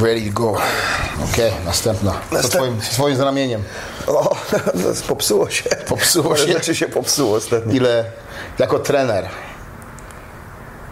Ready 0.00 0.26
to 0.26 0.32
go. 0.32 0.56
Okej, 1.32 1.52
następna. 1.64 2.12
Co 2.30 2.36
Następ- 2.36 2.48
twoim, 2.48 2.80
twoim 2.80 3.16
znamieniem? 3.16 3.62
O, 4.06 4.36
popsuło 5.08 5.50
się. 5.50 5.70
Popsuło 5.88 6.36
się? 6.36 6.52
rzeczy 6.52 6.74
się 6.74 6.88
popsuło 6.88 7.36
ostatnio. 7.36 7.72
Ile, 7.72 8.04
jako 8.58 8.78
trener, 8.78 9.28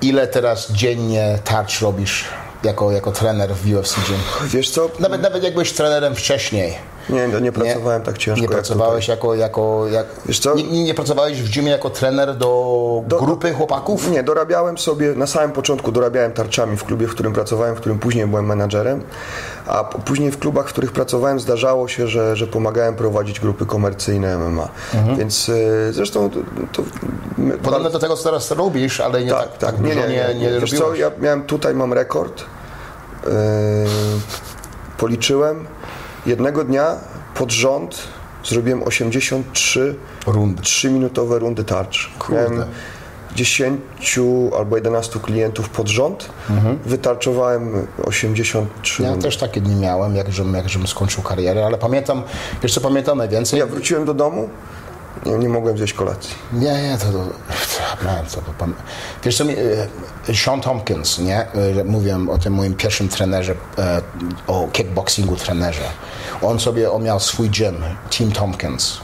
ile 0.03 0.27
teraz 0.27 0.73
dziennie 0.73 1.39
tarcz 1.45 1.81
robisz 1.81 2.25
jako, 2.65 2.93
jako 2.93 3.13
trener 3.13 3.55
w 3.55 3.75
UFC 3.75 3.95
Gym? 4.09 4.49
Wiesz 4.49 4.71
co? 4.71 4.91
Nawet, 4.99 5.23
nawet 5.23 5.43
jak 5.43 5.53
byłeś 5.53 5.73
trenerem 5.73 6.15
wcześniej. 6.15 6.79
Nie, 7.13 7.41
nie 7.41 7.53
pracowałem 7.53 8.03
tak 8.03 8.19
ciężko 8.19 8.43
Nie 8.43 8.49
pracowałeś 8.49 9.09
jako, 9.09 9.35
jako 9.35 9.89
jak, 9.89 10.07
Wiesz 10.27 10.39
co? 10.39 10.55
Nie, 10.55 10.63
nie, 10.63 10.85
nie 10.85 10.95
pracowałeś 10.95 11.43
w 11.43 11.55
gymie 11.55 11.71
jako 11.71 11.91
trener 11.91 12.37
do, 12.37 13.03
Do- 13.07 13.19
grupy 13.19 13.53
chłopaków? 13.53 14.11
Nie, 14.11 14.23
dorabiałem 14.23 14.79
sobie, 14.79 15.15
na 15.15 15.27
samym 15.27 15.53
początku 15.53 15.93
dorabiałem 15.93 16.33
tarczami 16.33 16.77
w 16.77 16.85
klubie, 16.85 17.07
w 17.07 17.11
którym 17.11 17.33
pracowałem, 17.33 17.77
w 17.77 17.81
którym 17.81 17.99
później 17.99 18.27
byłem 18.27 18.47
menadżerem, 18.47 19.03
a 19.67 19.85
później 19.85 20.31
w 20.31 20.39
klubach, 20.39 20.67
w 20.69 20.73
których 20.73 20.93
pracowałem 20.93 21.41
zdarzało 21.41 21.89
się, 21.89 22.09
że, 22.09 22.37
że 22.37 22.47
pomagałem 22.47 22.95
prowadzić 22.95 23.41
grupy 23.41 23.67
komercyjne 23.67 24.39
MMA. 24.39 24.69
Mhm. 24.95 25.17
Więc 25.17 25.49
y, 25.49 25.93
zresztą 25.93 26.31
to... 26.31 26.39
to 26.73 26.83
Podobno 27.63 27.91
do 27.91 27.99
tego, 27.99 28.17
co 28.17 28.25
teraz 28.25 28.51
robisz, 28.51 29.01
ale 29.01 29.25
nie 29.25 29.31
tak, 29.31 29.49
tak, 29.49 29.59
tak, 29.59 29.75
tak. 29.75 29.85
Nie, 29.85 29.97
nie, 29.97 30.09
nie. 30.09 30.35
nie, 30.35 30.51
nie 30.51 30.61
Wiesz 30.61 30.79
co, 30.79 30.95
ja 30.95 31.11
miałem 31.21 31.43
tutaj, 31.43 31.75
mam 31.75 31.93
rekord. 31.93 32.45
Yy, 33.25 33.31
policzyłem. 34.99 35.67
Jednego 36.27 36.65
dnia 36.65 36.97
pod 37.35 37.53
rząd 37.53 37.99
zrobiłem 38.45 38.83
83 38.83 39.95
Rundy. 40.27 40.63
3-minutowe 40.63 41.39
rundy 41.39 41.65
tarcz. 41.65 42.11
Kurde. 42.19 42.51
Miałem 42.51 42.65
10 43.35 43.81
albo 44.59 44.77
11 44.77 45.21
klientów 45.21 45.69
pod 45.69 45.89
rząd. 45.89 46.31
Wytarczowałem 46.85 47.87
83 48.05 49.03
Ja 49.03 49.17
też 49.17 49.37
takie 49.37 49.61
dni 49.61 49.75
miałem, 49.75 50.17
jak 50.17 50.33
żem, 50.33 50.55
jak 50.55 50.69
żem 50.69 50.87
skończył 50.87 51.23
karierę, 51.23 51.67
ale 51.67 51.79
pamiętam, 51.79 52.23
co 52.71 52.81
pamiętam 52.81 53.19
najwięcej? 53.19 53.59
Ja 53.59 53.67
wróciłem 53.67 54.05
do 54.05 54.15
domu, 54.15 54.49
nie, 55.27 55.33
nie 55.39 55.49
mogłem 55.49 55.79
zjeść 55.79 55.93
kolacji. 55.93 56.35
Nie, 56.53 56.83
nie, 56.83 56.99
to, 56.99 57.05
to, 57.13 57.19
man, 58.05 58.27
to, 58.27 58.37
to 58.41 58.53
pam- 58.59 58.75
Wiesz 59.25 59.37
co, 59.39 59.45
mi, 59.45 59.55
e, 60.29 60.35
Sean 60.35 60.61
Tompkins, 60.61 61.19
nie? 61.19 61.39
E, 61.81 61.85
Mówiłem 61.85 62.31
o 62.31 62.39
tym 62.39 62.53
moim 62.55 62.75
pierwszym 62.75 63.09
trenerze, 63.09 63.55
e, 63.79 64.03
o 64.47 64.69
kickboxingu 64.73 65.37
trenerze. 65.37 65.83
On 66.43 66.61
sobie, 66.61 66.91
on 66.93 67.03
miał 67.03 67.21
swój 67.21 67.51
gym, 67.51 67.77
Team 68.19 68.33
Tompkins. 68.33 69.01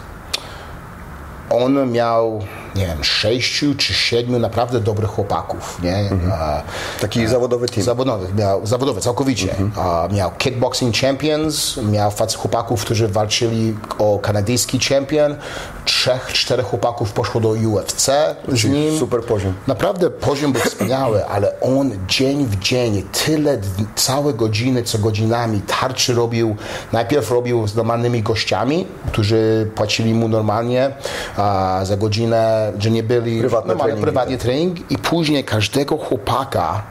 On 1.51 1.91
miał, 1.93 2.43
nie 2.77 2.87
wiem, 2.87 3.05
sześciu 3.05 3.75
czy 3.75 3.95
siedmiu 3.95 4.39
naprawdę 4.39 4.81
dobrych 4.81 5.11
chłopaków, 5.11 5.79
nie? 5.83 5.95
E, 5.97 6.63
Taki 7.01 7.27
zawodowy 7.27 7.69
team. 7.69 7.83
Zawodowych, 7.83 8.35
miał, 8.35 8.67
zawodowy 8.67 9.01
całkowicie. 9.01 9.55
A, 9.77 10.09
miał 10.13 10.31
kickboxing 10.39 10.97
champions, 10.97 11.77
miał 11.77 12.11
fac 12.11 12.35
chłopaków, 12.35 12.85
którzy 12.85 13.09
walczyli 13.09 13.77
o 13.99 14.19
kanadyjski 14.19 14.79
champion. 14.81 15.37
Trzech, 15.85 16.33
czterech 16.33 16.67
chłopaków 16.67 17.13
poszło 17.13 17.41
do 17.41 17.49
UFC 17.49 18.11
z 18.49 18.65
nim. 18.65 18.99
super 18.99 19.21
poziom. 19.25 19.55
Naprawdę 19.67 20.11
poziom 20.11 20.53
był 20.53 20.63
wspaniały, 20.63 21.27
ale 21.35 21.61
on 21.61 21.91
dzień 22.09 22.47
w 22.47 22.59
dzień, 22.59 23.03
tyle 23.25 23.59
całe 23.97 24.35
godziny, 24.35 24.83
co 24.83 24.99
godzinami 24.99 25.61
tarczy 25.81 26.15
robił. 26.15 26.57
Najpierw 26.93 27.31
robił 27.31 27.67
z 27.67 27.75
normalnymi 27.75 28.23
gościami, 28.23 28.87
którzy 29.07 29.71
płacili 29.75 30.15
mu 30.15 30.29
normalnie 30.29 30.91
a, 31.37 31.81
za 31.85 31.97
godzinę, 31.97 32.66
że 32.79 32.91
nie 32.91 33.03
byli 33.03 33.41
Prywatne 33.41 33.77
prywatnie 34.01 34.39
trening 34.39 34.91
i 34.91 34.99
później 34.99 35.45
każdego 35.45 35.97
chłopaka 35.97 36.83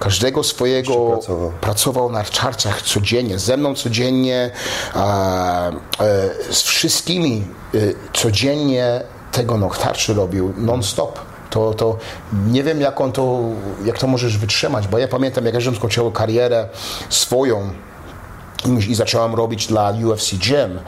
każdego 0.00 0.42
swojego 0.42 1.10
pracował. 1.10 1.52
pracował 1.60 2.12
na 2.12 2.24
czarcach 2.24 2.82
codziennie, 2.82 3.38
ze 3.38 3.56
mną 3.56 3.74
codziennie, 3.74 4.50
a, 4.94 5.70
e, 5.70 5.74
z 6.50 6.62
wszystkimi 6.62 7.44
e, 7.74 7.78
codziennie 8.12 9.00
tego 9.32 9.58
no, 9.58 9.68
tarczy 9.68 10.14
robił 10.14 10.52
non-stop. 10.56 11.18
To, 11.50 11.74
to 11.74 11.96
nie 12.46 12.62
wiem, 12.62 12.80
jak 12.80 13.00
on 13.00 13.12
to, 13.12 13.40
jak 13.84 13.98
to 13.98 14.06
możesz 14.06 14.38
wytrzymać, 14.38 14.88
bo 14.88 14.98
ja 14.98 15.08
pamiętam, 15.08 15.44
jak 15.44 15.54
ja 15.54 15.60
żem 15.60 15.76
skończył 15.76 16.10
karierę 16.10 16.68
swoją 17.08 17.70
i, 18.66 18.90
i 18.90 18.94
zacząłem 18.94 19.34
robić 19.34 19.66
dla 19.66 19.92
UFC 20.04 20.34
Gym. 20.34 20.78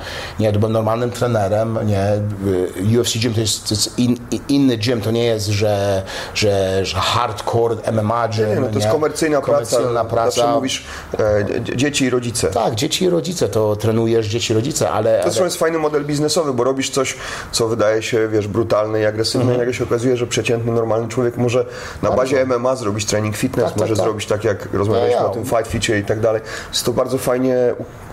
Nie, 0.41 0.53
to 0.53 0.59
byłem 0.59 0.73
normalnym 0.73 1.11
trenerem. 1.11 1.79
Nie, 1.87 2.13
Y, 2.93 3.01
UFC 3.01 3.19
Gym 3.19 3.35
to 3.35 3.41
jest, 3.41 3.69
to 3.69 3.75
jest 3.75 3.99
in, 3.99 4.17
inny 4.49 4.77
gym, 4.77 5.01
to 5.01 5.11
nie 5.11 5.25
jest, 5.25 5.47
że, 5.47 6.03
że, 6.35 6.81
że 6.85 6.97
hardcore 6.97 7.77
MMA 7.93 8.29
gym. 8.29 8.49
Nie, 8.49 8.61
no 8.61 8.67
to 8.69 8.75
jest 8.79 8.89
komercyjna, 8.89 9.41
Komercyjna 9.41 10.05
praca. 10.05 10.25
Zawsze 10.25 10.41
praca. 10.41 10.55
mówisz 10.55 10.85
e, 11.19 11.61
dzie- 11.61 11.77
dzieci 11.77 12.05
i 12.05 12.11
rodzice. 12.11 12.49
Tak, 12.49 12.75
dzieci 12.75 13.05
i 13.05 13.09
rodzice, 13.11 13.49
to 13.49 13.77
trenujesz 13.77 14.27
dzieci 14.27 14.53
i 14.53 14.57
rodzice, 14.57 14.91
ale... 14.91 15.19
To 15.19 15.23
zresztą 15.25 15.45
jest 15.45 15.57
fajny 15.57 15.79
model 15.79 16.05
biznesowy, 16.05 16.53
bo 16.55 16.65
robisz 16.65 16.91
coś, 16.91 17.17
co 17.53 17.69
wydaje 17.69 18.03
się, 18.03 18.29
wiesz, 18.29 18.49
brutalne 18.49 19.01
i 19.01 19.05
agresywne, 19.07 19.43
Mhm. 19.43 19.57
i 19.57 19.59
nagle 19.59 19.75
się 19.75 19.85
okazuje, 19.85 20.17
że 20.17 20.27
przeciętny, 20.27 20.73
normalny 20.73 21.09
człowiek 21.09 21.37
może 21.37 21.65
na 22.03 22.11
bazie 22.11 22.47
MMA 22.47 22.77
zrobić 22.77 23.05
trening 23.07 23.37
fitness, 23.37 23.65
Tak, 23.65 23.73
tak, 23.75 23.81
może 23.81 23.97
tak. 23.97 24.05
zrobić 24.05 24.27
tak, 24.27 24.45
jak 24.45 24.69
rozmawialiśmy 24.73 25.17
Ja, 25.17 25.23
ja. 25.23 25.27
o 25.31 25.35
tym 25.35 25.45
fight 25.45 25.67
ficie 25.69 25.99
i 25.99 26.05
tak 26.05 26.21
dalej. 26.21 26.43
Jest 26.73 26.85
to 26.85 26.93
bardzo 26.93 27.19
fajnie 27.19 27.57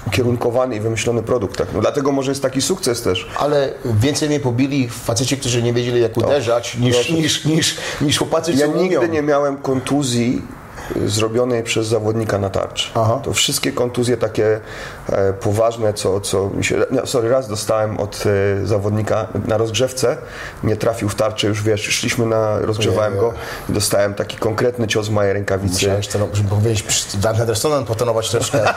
ukierunkowany 0.07 0.75
i 0.75 0.79
wymyślony 0.79 1.23
produkt. 1.23 1.57
Tak? 1.57 1.67
No, 1.73 1.81
dlatego 1.81 2.11
może 2.11 2.31
jest 2.31 2.41
taki 2.41 2.61
sukces 2.61 3.01
też. 3.01 3.27
Ale 3.37 3.73
więcej 3.85 4.29
mnie 4.29 4.39
pobili 4.39 4.89
faceci, 4.89 5.37
którzy 5.37 5.63
nie 5.63 5.73
wiedzieli 5.73 6.01
jak 6.01 6.17
uderzać, 6.17 6.77
niż, 6.77 7.09
niż, 7.09 7.45
niż, 7.45 7.77
niż 8.01 8.17
chłopacy, 8.17 8.53
co 8.53 8.59
Ja 8.59 8.67
nigdy 8.67 9.09
nie 9.09 9.21
miałem 9.21 9.57
kontuzji 9.57 10.41
zrobionej 11.05 11.63
przez 11.63 11.87
zawodnika 11.87 12.37
na 12.37 12.49
tarcz. 12.49 12.91
Aha. 12.95 13.19
To 13.23 13.33
wszystkie 13.33 13.71
kontuzje 13.71 14.17
takie 14.17 14.59
e, 15.09 15.33
poważne, 15.33 15.93
co, 15.93 16.21
co 16.21 16.49
mi 16.49 16.65
się... 16.65 16.75
No, 16.91 17.05
sorry, 17.05 17.29
raz 17.29 17.47
dostałem 17.47 17.97
od 17.99 18.23
e, 18.63 18.65
zawodnika 18.67 19.27
na 19.47 19.57
rozgrzewce, 19.57 20.17
nie 20.63 20.75
trafił 20.75 21.09
w 21.09 21.15
tarczę, 21.15 21.47
już 21.47 21.63
wiesz, 21.63 21.81
szliśmy 21.81 22.25
na... 22.25 22.59
rozgrzewałem 22.59 23.17
go 23.17 23.33
i 23.69 23.73
dostałem 23.73 24.13
taki 24.13 24.37
konkretny 24.37 24.87
cios 24.87 25.07
w 25.07 25.11
moje 25.11 25.33
rękawicy. 25.33 25.73
Musiałeś 25.73 26.07
to, 26.07 26.19
żeby 26.33 26.49
powiedzieć, 26.49 27.05
Dante 27.17 27.41
Andersonem 27.41 27.85
potonować 27.85 28.29
troszkę. 28.29 28.59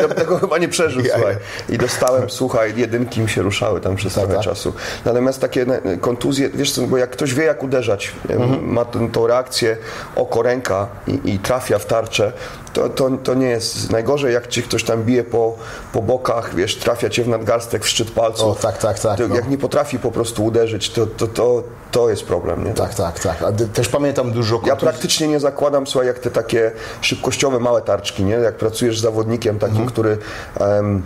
Ja 0.00 0.08
tego 0.08 0.38
chyba 0.38 0.58
nie 0.58 0.68
przeżył, 0.68 1.02
Ja, 1.02 1.14
słuchaj. 1.14 1.36
I 1.68 1.78
dostałem, 1.78 2.30
słuchaj, 2.30 2.72
jedynki 2.76 3.20
mi 3.20 3.28
się 3.28 3.42
ruszały 3.42 3.80
tam 3.80 3.96
przez 3.96 4.14
trochę 4.14 4.34
tak. 4.34 4.42
czasu. 4.42 4.72
Natomiast 5.04 5.40
takie 5.40 5.66
e, 5.84 5.96
kontuzje, 5.96 6.48
wiesz 6.50 6.72
co, 6.72 6.82
bo 6.82 6.96
jak 6.96 7.10
ktoś 7.10 7.34
wie 7.34 7.44
jak 7.44 7.62
uderzać, 7.62 8.12
Mhm. 8.30 8.72
ma 8.72 8.84
tą, 8.84 9.10
tą 9.10 9.26
reakcję 9.26 9.76
oko, 10.16 10.42
ręka 10.42 10.86
i, 11.06 11.20
i 11.24 11.38
trafia 11.56 11.78
w 11.78 11.86
tarczę, 11.86 12.32
to, 12.72 12.88
to, 12.88 13.10
to 13.24 13.34
nie 13.34 13.46
jest 13.48 13.90
najgorzej, 13.90 14.34
jak 14.34 14.46
ci 14.46 14.62
ktoś 14.62 14.84
tam 14.84 15.02
bije 15.02 15.24
po, 15.24 15.56
po 15.92 16.02
bokach, 16.02 16.54
wiesz, 16.54 16.76
trafia 16.76 17.10
cię 17.10 17.24
w 17.24 17.28
nadgarstek, 17.28 17.84
w 17.84 17.88
szczyt 17.88 18.10
palców. 18.10 18.58
O, 18.58 18.62
tak, 18.62 18.78
tak, 18.78 18.98
tak, 18.98 19.18
To, 19.18 19.28
no. 19.28 19.34
Jak 19.34 19.48
nie 19.48 19.58
potrafi 19.58 19.98
po 19.98 20.10
prostu 20.10 20.44
uderzyć, 20.44 20.90
to, 20.90 21.06
to, 21.06 21.26
to, 21.26 21.62
to 21.90 22.10
jest 22.10 22.24
problem, 22.24 22.64
nie? 22.64 22.74
tak, 22.74 22.94
tak, 22.94 23.20
tak. 23.20 23.42
A 23.42 23.52
też 23.52 23.88
pamiętam 23.88 24.32
dużo 24.32 24.60
Ja 24.66 24.76
praktycznie 24.76 25.28
nie 25.28 25.40
zakładam, 25.40 25.86
słuchaj, 25.86 26.06
jak 26.08 26.18
te 26.18 26.30
takie 26.30 26.72
szybkościowe 27.00 27.58
małe 27.60 27.82
tarczki, 27.82 28.24
nie? 28.24 28.34
Jak 28.34 28.56
pracujesz 28.56 28.98
z 28.98 29.02
zawodnikiem 29.02 29.58
takim, 29.58 29.76
Mhm. 29.76 29.90
który... 29.92 30.18
em, 30.60 31.02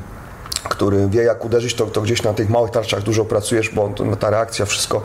który 0.69 1.09
wie 1.09 1.23
jak 1.23 1.45
uderzyć, 1.45 1.75
to, 1.75 1.87
to 1.87 2.01
gdzieś 2.01 2.23
na 2.23 2.33
tych 2.33 2.51
małych 2.51 2.71
tarczach 2.71 3.03
dużo 3.03 3.25
pracujesz, 3.25 3.71
bo 3.71 3.85
on, 3.85 3.95
to, 3.95 4.17
ta 4.17 4.31
reakcja, 4.31 4.67
wszystko, 4.67 5.03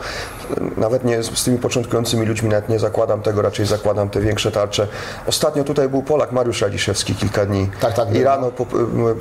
nawet 0.76 1.04
nie 1.04 1.22
z, 1.22 1.38
z 1.38 1.44
tymi 1.44 1.58
początkującymi 1.58 2.26
ludźmi 2.26 2.48
nawet 2.48 2.68
nie 2.68 2.78
zakładam 2.78 3.22
tego, 3.22 3.42
raczej 3.42 3.66
zakładam 3.66 4.08
te 4.10 4.20
większe 4.20 4.50
tarcze. 4.52 4.88
Ostatnio 5.26 5.64
tutaj 5.64 5.88
był 5.88 6.02
Polak, 6.02 6.32
Mariusz 6.32 6.62
Radziszewski 6.62 7.14
kilka 7.14 7.46
dni 7.46 7.70
Tak, 7.80 7.94
tak, 7.94 8.14
i 8.14 8.22
rano 8.22 8.50
po, 8.50 8.66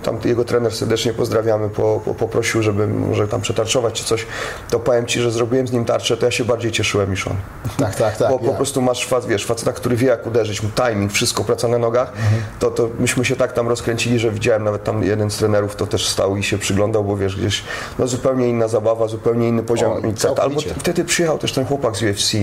tam 0.03 0.19
jego 0.25 0.45
trener 0.45 0.75
serdecznie 0.75 1.13
pozdrawiamy, 1.13 1.69
po, 1.69 2.01
po, 2.05 2.15
poprosił, 2.15 2.61
żeby 2.61 2.87
może 2.87 3.27
tam 3.27 3.41
przetarczować 3.41 3.93
czy 3.93 4.03
coś, 4.03 4.25
to 4.69 4.79
powiem 4.79 5.05
Ci, 5.05 5.21
że 5.21 5.31
zrobiłem 5.31 5.67
z 5.67 5.71
nim 5.71 5.85
tarczę, 5.85 6.17
to 6.17 6.25
ja 6.25 6.31
się 6.31 6.45
bardziej 6.45 6.71
cieszyłem 6.71 7.11
niż 7.11 7.27
on. 7.27 7.35
Tak, 7.77 7.95
tak, 7.95 8.17
tak. 8.17 8.29
Bo 8.29 8.39
po 8.39 8.53
prostu 8.53 8.81
masz 8.81 9.09
wiesz, 9.27 9.45
faceta, 9.45 9.73
który 9.73 9.95
wie 9.95 10.07
jak 10.07 10.27
uderzyć, 10.27 10.63
mu 10.63 10.69
timing, 10.69 11.11
wszystko, 11.11 11.43
praca 11.43 11.67
na 11.67 11.77
nogach, 11.77 12.09
Mhm. 12.15 12.43
to, 12.59 12.71
to 12.71 12.89
myśmy 12.99 13.25
się 13.25 13.35
tak 13.35 13.53
tam 13.53 13.67
rozkręcili, 13.67 14.19
że 14.19 14.31
widziałem 14.31 14.63
nawet 14.63 14.83
tam 14.83 15.03
jeden 15.03 15.31
z 15.31 15.37
trenerów 15.37 15.75
to 15.75 15.87
też 15.87 16.07
stał 16.07 16.24
i 16.37 16.43
się 16.43 16.57
przyglądał, 16.57 17.03
bo 17.03 17.17
wiesz, 17.17 17.35
gdzieś 17.35 17.63
no 17.99 18.07
zupełnie 18.07 18.49
inna 18.49 18.67
zabawa, 18.67 19.07
zupełnie 19.07 19.47
inny 19.47 19.63
poziom. 19.63 19.91
O, 19.91 20.07
i 20.07 20.13
tak. 20.13 20.39
Albo 20.39 20.61
wtedy 20.61 21.05
przyjechał 21.05 21.37
też 21.37 21.53
ten 21.53 21.65
chłopak 21.65 21.97
z 21.97 22.03
UFC. 22.03 22.33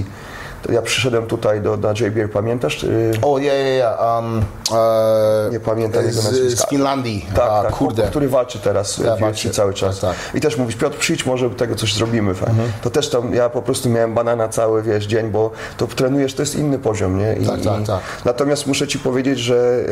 Ja 0.69 0.83
przyszedłem 0.83 1.27
tutaj 1.27 1.61
do, 1.61 1.77
na 1.77 1.91
JBR, 1.91 2.31
pamiętasz? 2.31 2.87
O, 3.23 3.39
ja, 3.39 3.55
ja, 3.55 3.69
ja. 3.75 4.17
Um, 4.17 4.43
e, 4.79 5.51
Nie 5.53 5.61
pamiętam 5.61 6.03
jego 6.07 6.21
z, 6.21 6.25
nazwiska. 6.25 6.67
z 6.67 6.69
Finlandii. 6.71 7.27
tak, 7.35 7.49
A, 7.51 7.63
tak, 7.63 7.73
kurde. 7.73 8.03
który 8.03 8.29
walczy 8.29 8.59
teraz 8.59 8.97
Tak, 8.97 9.05
w 9.05 9.09
UFC 9.09 9.21
walczy. 9.21 9.51
cały 9.51 9.75
czas. 9.75 10.01
Tak, 10.01 10.17
I 10.35 10.41
też 10.41 10.57
mówisz, 10.59 10.77
Piotr, 10.77 10.99
przyjdź, 10.99 11.27
może 11.27 11.51
tego 11.51 11.75
coś 11.75 11.95
zrobimy. 11.95 12.31
Mhm. 12.31 12.73
To 12.83 12.91
też 12.91 13.11
tam, 13.11 13.35
ja 13.35 13.49
po 13.51 13.63
prostu 13.63 13.89
miałem 13.91 14.15
banana 14.15 14.49
cały, 14.49 14.83
wiesz, 14.83 15.05
dzień, 15.07 15.31
bo 15.31 15.51
to 15.77 15.87
trenujesz, 15.87 16.35
to 16.35 16.43
jest 16.43 16.55
inny 16.55 16.79
poziom, 16.79 17.19
nie? 17.19 17.37
I, 17.37 17.47
Tak, 17.47 17.61
tak, 17.61 17.83
tak. 17.87 18.01
Natomiast 18.25 18.67
muszę 18.67 18.89
Ci 18.89 18.99
powiedzieć, 18.99 19.39
że, 19.39 19.85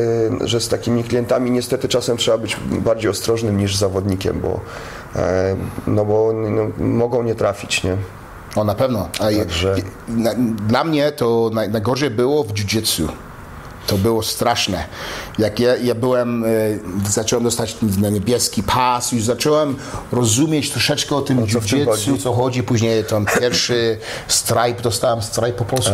y, 0.42 0.48
że 0.48 0.60
z 0.60 0.68
takimi 0.68 1.04
klientami 1.04 1.50
niestety 1.50 1.88
czasem 1.88 2.16
trzeba 2.16 2.38
być 2.38 2.56
bardziej 2.70 3.10
ostrożnym 3.10 3.56
niż 3.58 3.76
zawodnikiem, 3.76 4.40
bo, 4.40 4.60
e, 5.16 5.56
no 5.86 6.04
bo 6.04 6.32
no, 6.34 6.62
mogą 6.84 7.22
nie 7.22 7.34
trafić, 7.34 7.84
nie? 7.84 7.96
O, 8.56 8.64
na 8.64 8.74
pewno. 8.74 9.08
A 9.14 9.38
Także- 9.38 9.74
na, 10.08 10.30
dla 10.68 10.84
mnie 10.84 11.12
to 11.12 11.50
naj, 11.52 11.68
najgorzej 11.70 12.10
było 12.10 12.44
w 12.44 12.52
jiu-jitsu. 12.52 13.08
To 13.86 13.98
było 13.98 14.22
straszne. 14.22 14.84
Jak 15.38 15.60
ja, 15.60 15.76
ja 15.76 15.94
byłem, 15.94 16.44
e, 16.44 16.48
zacząłem 17.10 17.44
dostać 17.44 17.76
na 17.98 18.10
niebieski 18.10 18.62
pas, 18.62 19.12
już 19.12 19.24
zacząłem 19.24 19.76
rozumieć 20.12 20.70
troszeczkę 20.70 21.16
o 21.16 21.20
tym 21.20 21.46
jiu-jitsu, 21.46 22.18
co 22.22 22.32
chodzi. 22.32 22.62
Później 22.62 23.04
ten 23.04 23.26
pierwszy 23.40 23.98
stripe, 24.28 24.82
dostałem 24.82 25.22
stripe 25.22 25.52
po 25.52 25.64
polsku. 25.64 25.92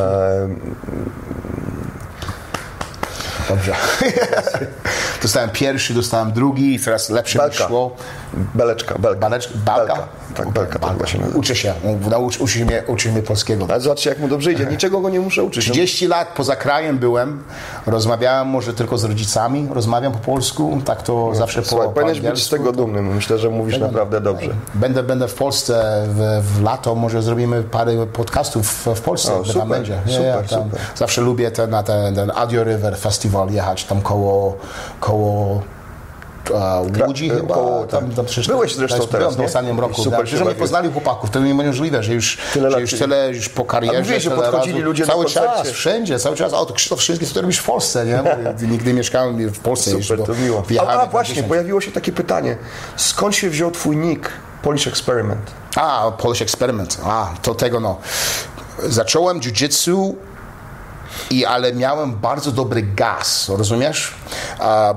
Dobrze. 3.49 3.75
dostałem 5.23 5.51
pierwszy, 5.51 5.95
dostałem 5.95 6.33
drugi 6.33 6.75
i 6.75 6.81
teraz 6.81 7.11
lepsze 7.11 7.49
mi 7.49 7.55
szło. 7.55 7.97
Beleczka, 8.55 8.99
belka. 8.99 9.21
Baleczka? 9.21 9.55
Balka? 9.65 9.95
Belka. 10.55 10.79
Tak, 10.79 10.91
belka 10.91 11.07
się 11.07 11.19
nazywa. 11.19 11.39
Uczę 11.39 11.57
się, 11.57 11.75
naucz, 12.11 12.41
uczy, 12.41 12.65
mnie, 12.65 12.83
uczy 12.87 13.13
mnie 13.13 13.23
polskiego. 13.23 13.67
Ale 13.69 13.81
zobaczcie, 13.81 14.11
jak 14.11 14.19
mu 14.19 14.29
dobrze 14.29 14.53
idzie. 14.53 14.67
Niczego 14.67 15.01
go 15.01 15.11
nie 15.11 15.21
muszę 15.21 15.43
uczyć. 15.43 15.65
30 15.65 16.07
lat 16.07 16.29
poza 16.37 16.57
krajem 16.57 16.99
byłem, 16.99 17.43
rozmawiałem 17.87 18.49
może 18.49 18.75
tylko 18.75 18.99
z 18.99 19.05
rodzicami, 19.05 19.69
rozmawiam 19.73 20.13
po 20.13 20.19
polsku, 20.19 20.79
tak 20.85 21.03
to 21.03 21.35
zawsze 21.35 21.63
po, 21.63 21.69
Słuchaj, 21.69 21.87
po 21.87 21.93
powinieneś 21.93 22.21
być 22.21 22.45
z 22.45 22.49
tego 22.49 22.73
dumny. 22.73 23.03
Myślę, 23.03 23.39
że 23.39 23.51
mówisz 23.51 23.79
naprawdę 23.79 24.21
dobrze. 24.21 24.51
Będę, 24.75 25.03
będę 25.03 25.29
w 25.29 25.35
Polsce 25.35 26.07
w, 26.09 26.43
w 26.43 26.63
lato, 26.63 26.95
może 26.95 27.23
zrobimy 27.23 27.63
parę 27.63 28.07
podcastów 28.07 28.89
w, 28.97 29.01
Polsce, 29.01 29.35
O, 29.35 29.45
super, 29.45 29.61
tam 29.61 29.69
będzie. 29.69 29.99
Nie, 30.07 30.13
super, 30.13 30.27
ja 30.27 30.49
super. 30.49 30.81
Zawsze 30.95 31.21
lubię 31.21 31.51
ten, 31.51 31.71
na 31.71 31.83
ten, 31.83 32.15
ten 32.15 32.33
Audio 32.35 32.65
River 32.65 32.97
Festival 32.99 33.51
jechać 33.51 33.85
tam 33.85 34.01
koło, 34.01 34.57
koło 35.01 35.63
Łodzi 37.07 37.31
chyba. 37.31 37.55
koło, 37.55 37.85
tam, 37.87 38.07
tak. 38.07 38.17
tam 38.17 38.25
przecież 38.25 38.47
Byłeś 38.49 38.75
zresztą 38.75 38.97
byłem 38.97 39.11
teraz, 39.11 39.37
w 39.37 39.41
ostatnim 39.41 39.81
roku. 39.81 40.03
Super 40.03 40.19
tak, 40.19 40.27
że 40.27 40.37
nie 40.37 40.39
bawiłeś. 40.45 40.59
poznali 40.61 40.93
chłopaków, 40.93 41.31
to 41.31 41.41
niemożliwe, 41.41 42.03
że 42.03 42.15
już, 42.15 42.39
Tyle 42.53 42.71
że 42.71 42.81
już 42.81 42.91
ty- 42.91 42.99
tyle 42.99 43.31
już 43.33 43.49
po 43.49 43.65
karierze. 43.65 43.99
A 44.17 44.21
że 44.21 44.31
tyle 44.31 44.37
podchodzili 44.43 44.75
razu- 44.75 44.85
ludzie 44.85 45.07
na 45.07 45.13
cały 45.13 45.25
czas, 45.27 45.71
wszędzie, 45.71 46.19
cały 46.19 46.37
czas. 46.37 46.53
O, 46.53 46.67
to 46.67 46.75
Krzysztof 46.75 46.99
Wszystkie, 46.99 47.27
co 47.27 47.41
robisz 47.41 47.59
w 47.59 47.65
Polsce, 47.65 48.07
nie? 48.07 48.23
Nigdy 48.73 48.93
mieszkałem 48.95 49.49
w 49.49 49.59
Polsce. 49.59 49.91
już, 49.91 50.03
Super, 50.07 50.19
bo 50.19 50.27
to 50.27 50.35
miło. 50.35 50.63
A, 50.81 50.83
a 50.83 50.97
tam 50.97 51.11
właśnie, 51.11 51.35
10. 51.35 51.49
pojawiło 51.49 51.81
się 51.81 51.93
takie 51.93 52.13
pytanie. 52.13 52.57
Skąd 52.97 53.35
się 53.35 53.51
wziął 53.51 53.71
twój 53.71 53.97
nick 53.97 54.31
Polish 54.63 54.87
Experiment? 54.87 55.51
A, 55.77 56.11
Polish 56.19 56.43
Experiment. 56.43 56.99
A, 57.05 57.29
to 57.43 57.55
tego 57.55 57.81
no. 57.81 57.97
Zacząłem 58.83 59.41
jiu-jitsu 59.41 60.15
i 61.31 61.45
ale 61.45 61.73
miałem 61.73 62.15
bardzo 62.15 62.53
dobry 62.53 62.83
gaz, 62.83 63.49
rozumiesz? 63.49 64.15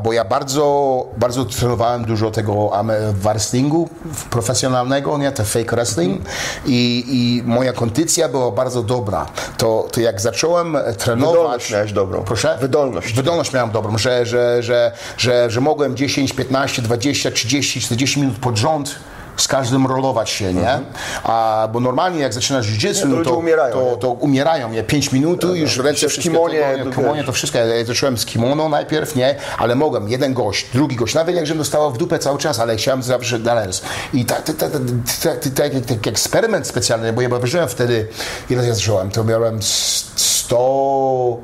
Bo 0.04 0.14
ja 0.14 0.26
bardzo, 0.26 1.06
bardzo 1.18 1.46
trenowałem 1.46 2.06
dużo 2.06 2.32
tego 2.32 2.72
wrestlingu 3.14 3.90
profesjonalnego, 4.30 5.18
nie, 5.18 5.32
te 5.32 5.46
fake 5.46 5.76
wrestling 5.76 6.22
i, 6.66 7.06
i 7.08 7.44
moja 7.50 7.74
kondycja 7.74 8.30
była 8.30 8.52
bardzo 8.52 8.84
dobra. 8.84 9.26
To, 9.58 9.88
to 9.92 10.02
jak 10.02 10.22
zacząłem 10.22 10.78
trenować... 10.98 11.34
Wydolność 11.36 11.72
miałeś 11.72 11.94
dobrą. 11.94 12.24
Proszę? 12.24 12.58
Wydolność. 12.62 13.14
Wydolność 13.14 13.54
miałem 13.54 13.72
dobrą, 13.72 13.98
że, 13.98 14.26
że, 14.26 14.64
że, 14.64 14.92
że, 15.18 15.50
że 15.52 15.62
mogłem 15.62 15.96
10, 15.96 16.34
15, 16.34 16.82
20, 16.82 17.32
30, 17.32 17.82
40 17.82 18.20
minut 18.20 18.38
pod 18.38 18.58
rząd 18.58 18.96
z 19.42 19.48
każdym 19.48 19.88
rolować 19.88 20.30
się, 20.30 20.54
nie? 20.54 20.80
A, 21.24 21.68
bo 21.74 21.80
normalnie 21.80 22.20
jak 22.20 22.34
zaczynasz 22.34 22.68
jiu-jitsu, 22.68 23.06
Mhm. 23.06 23.24
To 23.24 23.36
umierają, 23.36 23.74
to, 23.74 23.98
to 23.98 24.12
umierają, 24.12 24.70
nie? 24.70 24.84
5 24.84 25.12
minut, 25.12 25.44
już 25.54 25.78
ręce 25.78 26.10
w 26.10 26.14
kimonie, 26.20 26.76
kimonie 26.96 27.24
to 27.24 27.32
wszystko. 27.32 27.60
Ja 27.60 27.86
zacząłem 27.86 28.18
z 28.18 28.26
kimono 28.26 28.70
najpierw, 28.70 29.16
nie? 29.16 29.36
Ale 29.58 29.76
mogłem, 29.76 30.10
jeden 30.10 30.34
gość, 30.34 30.66
drugi 30.74 30.96
gość, 30.96 31.14
nawet 31.16 31.36
jak 31.36 31.46
żebym 31.48 31.58
dostała 31.58 31.90
w 31.90 31.98
dupę 31.98 32.20
cały 32.20 32.38
czas, 32.38 32.60
ale 32.60 32.76
chciałem 32.76 33.04
zawsze 33.04 33.40
dalej. 33.40 33.70
I 34.14 34.26
tak, 34.26 34.44
tak, 34.44 34.56
tak, 34.56 34.72
tak, 34.72 34.82
tak, 35.24 35.54
tak, 35.54 35.86
taki 35.86 36.10
eksperyment 36.10 36.68
specjalny, 36.68 37.14
bo 37.14 37.22
ja 37.22 37.30
ważyłem 37.30 37.68
wtedy, 37.70 38.08
ile 38.50 38.68
ja 38.68 38.74
zacząłem, 38.74 39.12
to 39.12 39.24
miałem 39.24 39.60
100... 39.62 41.38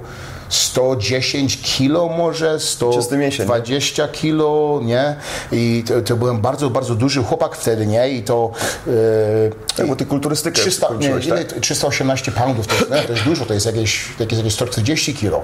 110 0.50 1.62
kilo 1.62 2.07
może, 2.07 2.59
Czysty 2.94 3.18
mięsień, 3.18 3.45
nie? 3.45 3.53
120 3.53 4.07
kilo, 4.07 4.81
nie? 4.83 5.15
I 5.51 5.83
to, 5.88 6.01
to 6.01 6.15
byłem 6.15 6.42
bardzo, 6.42 6.69
bardzo 6.69 6.95
duży 6.95 7.24
chłopak 7.24 7.56
wtedy, 7.56 7.88
nie? 7.88 8.09
I 8.09 8.24
to... 8.24 8.51
Yy, 8.88 8.94
Tak, 9.75 9.88
bo 9.88 9.95
ty 9.95 10.06
kulturystykę 10.06 10.62
300, 10.62 10.88
nie, 11.00 11.09
tak? 11.09 11.59
318 11.62 12.31
poundów, 12.31 12.68
to 12.68 12.75
jest, 12.75 12.92
nie, 12.92 13.01
to 13.01 13.12
jest 13.13 13.24
dużo, 13.24 13.45
to 13.45 13.53
jest 13.53 13.65
jakieś, 13.65 14.09
jakieś, 14.19 14.38
jakieś 14.38 14.53
140 14.53 15.13
kilo. 15.13 15.42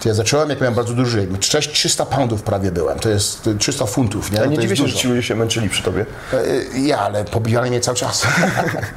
To 0.00 0.08
ja 0.08 0.14
zacząłem, 0.14 0.50
jak 0.50 0.60
miałem 0.60 0.74
bardzo 0.74 0.94
duży, 0.94 1.26
300 1.72 2.06
poundów 2.06 2.42
prawie 2.42 2.72
byłem, 2.72 2.98
to 2.98 3.08
jest 3.08 3.48
300 3.58 3.86
funtów, 3.86 4.32
nie? 4.32 4.38
Ja 4.38 4.44
No 4.44 4.50
nie 4.50 4.56
to 4.56 4.62
dziwię 4.62 4.76
się, 4.76 4.88
że 4.88 4.96
ci 4.96 5.08
ludzie 5.08 5.22
się 5.22 5.34
męczyli 5.34 5.68
przy 5.68 5.82
tobie. 5.82 6.06
E, 6.32 6.38
Ja, 6.78 6.98
ale 6.98 7.24
pobijali 7.24 7.70
mnie 7.70 7.80
cały 7.80 7.96
czas. 7.96 8.26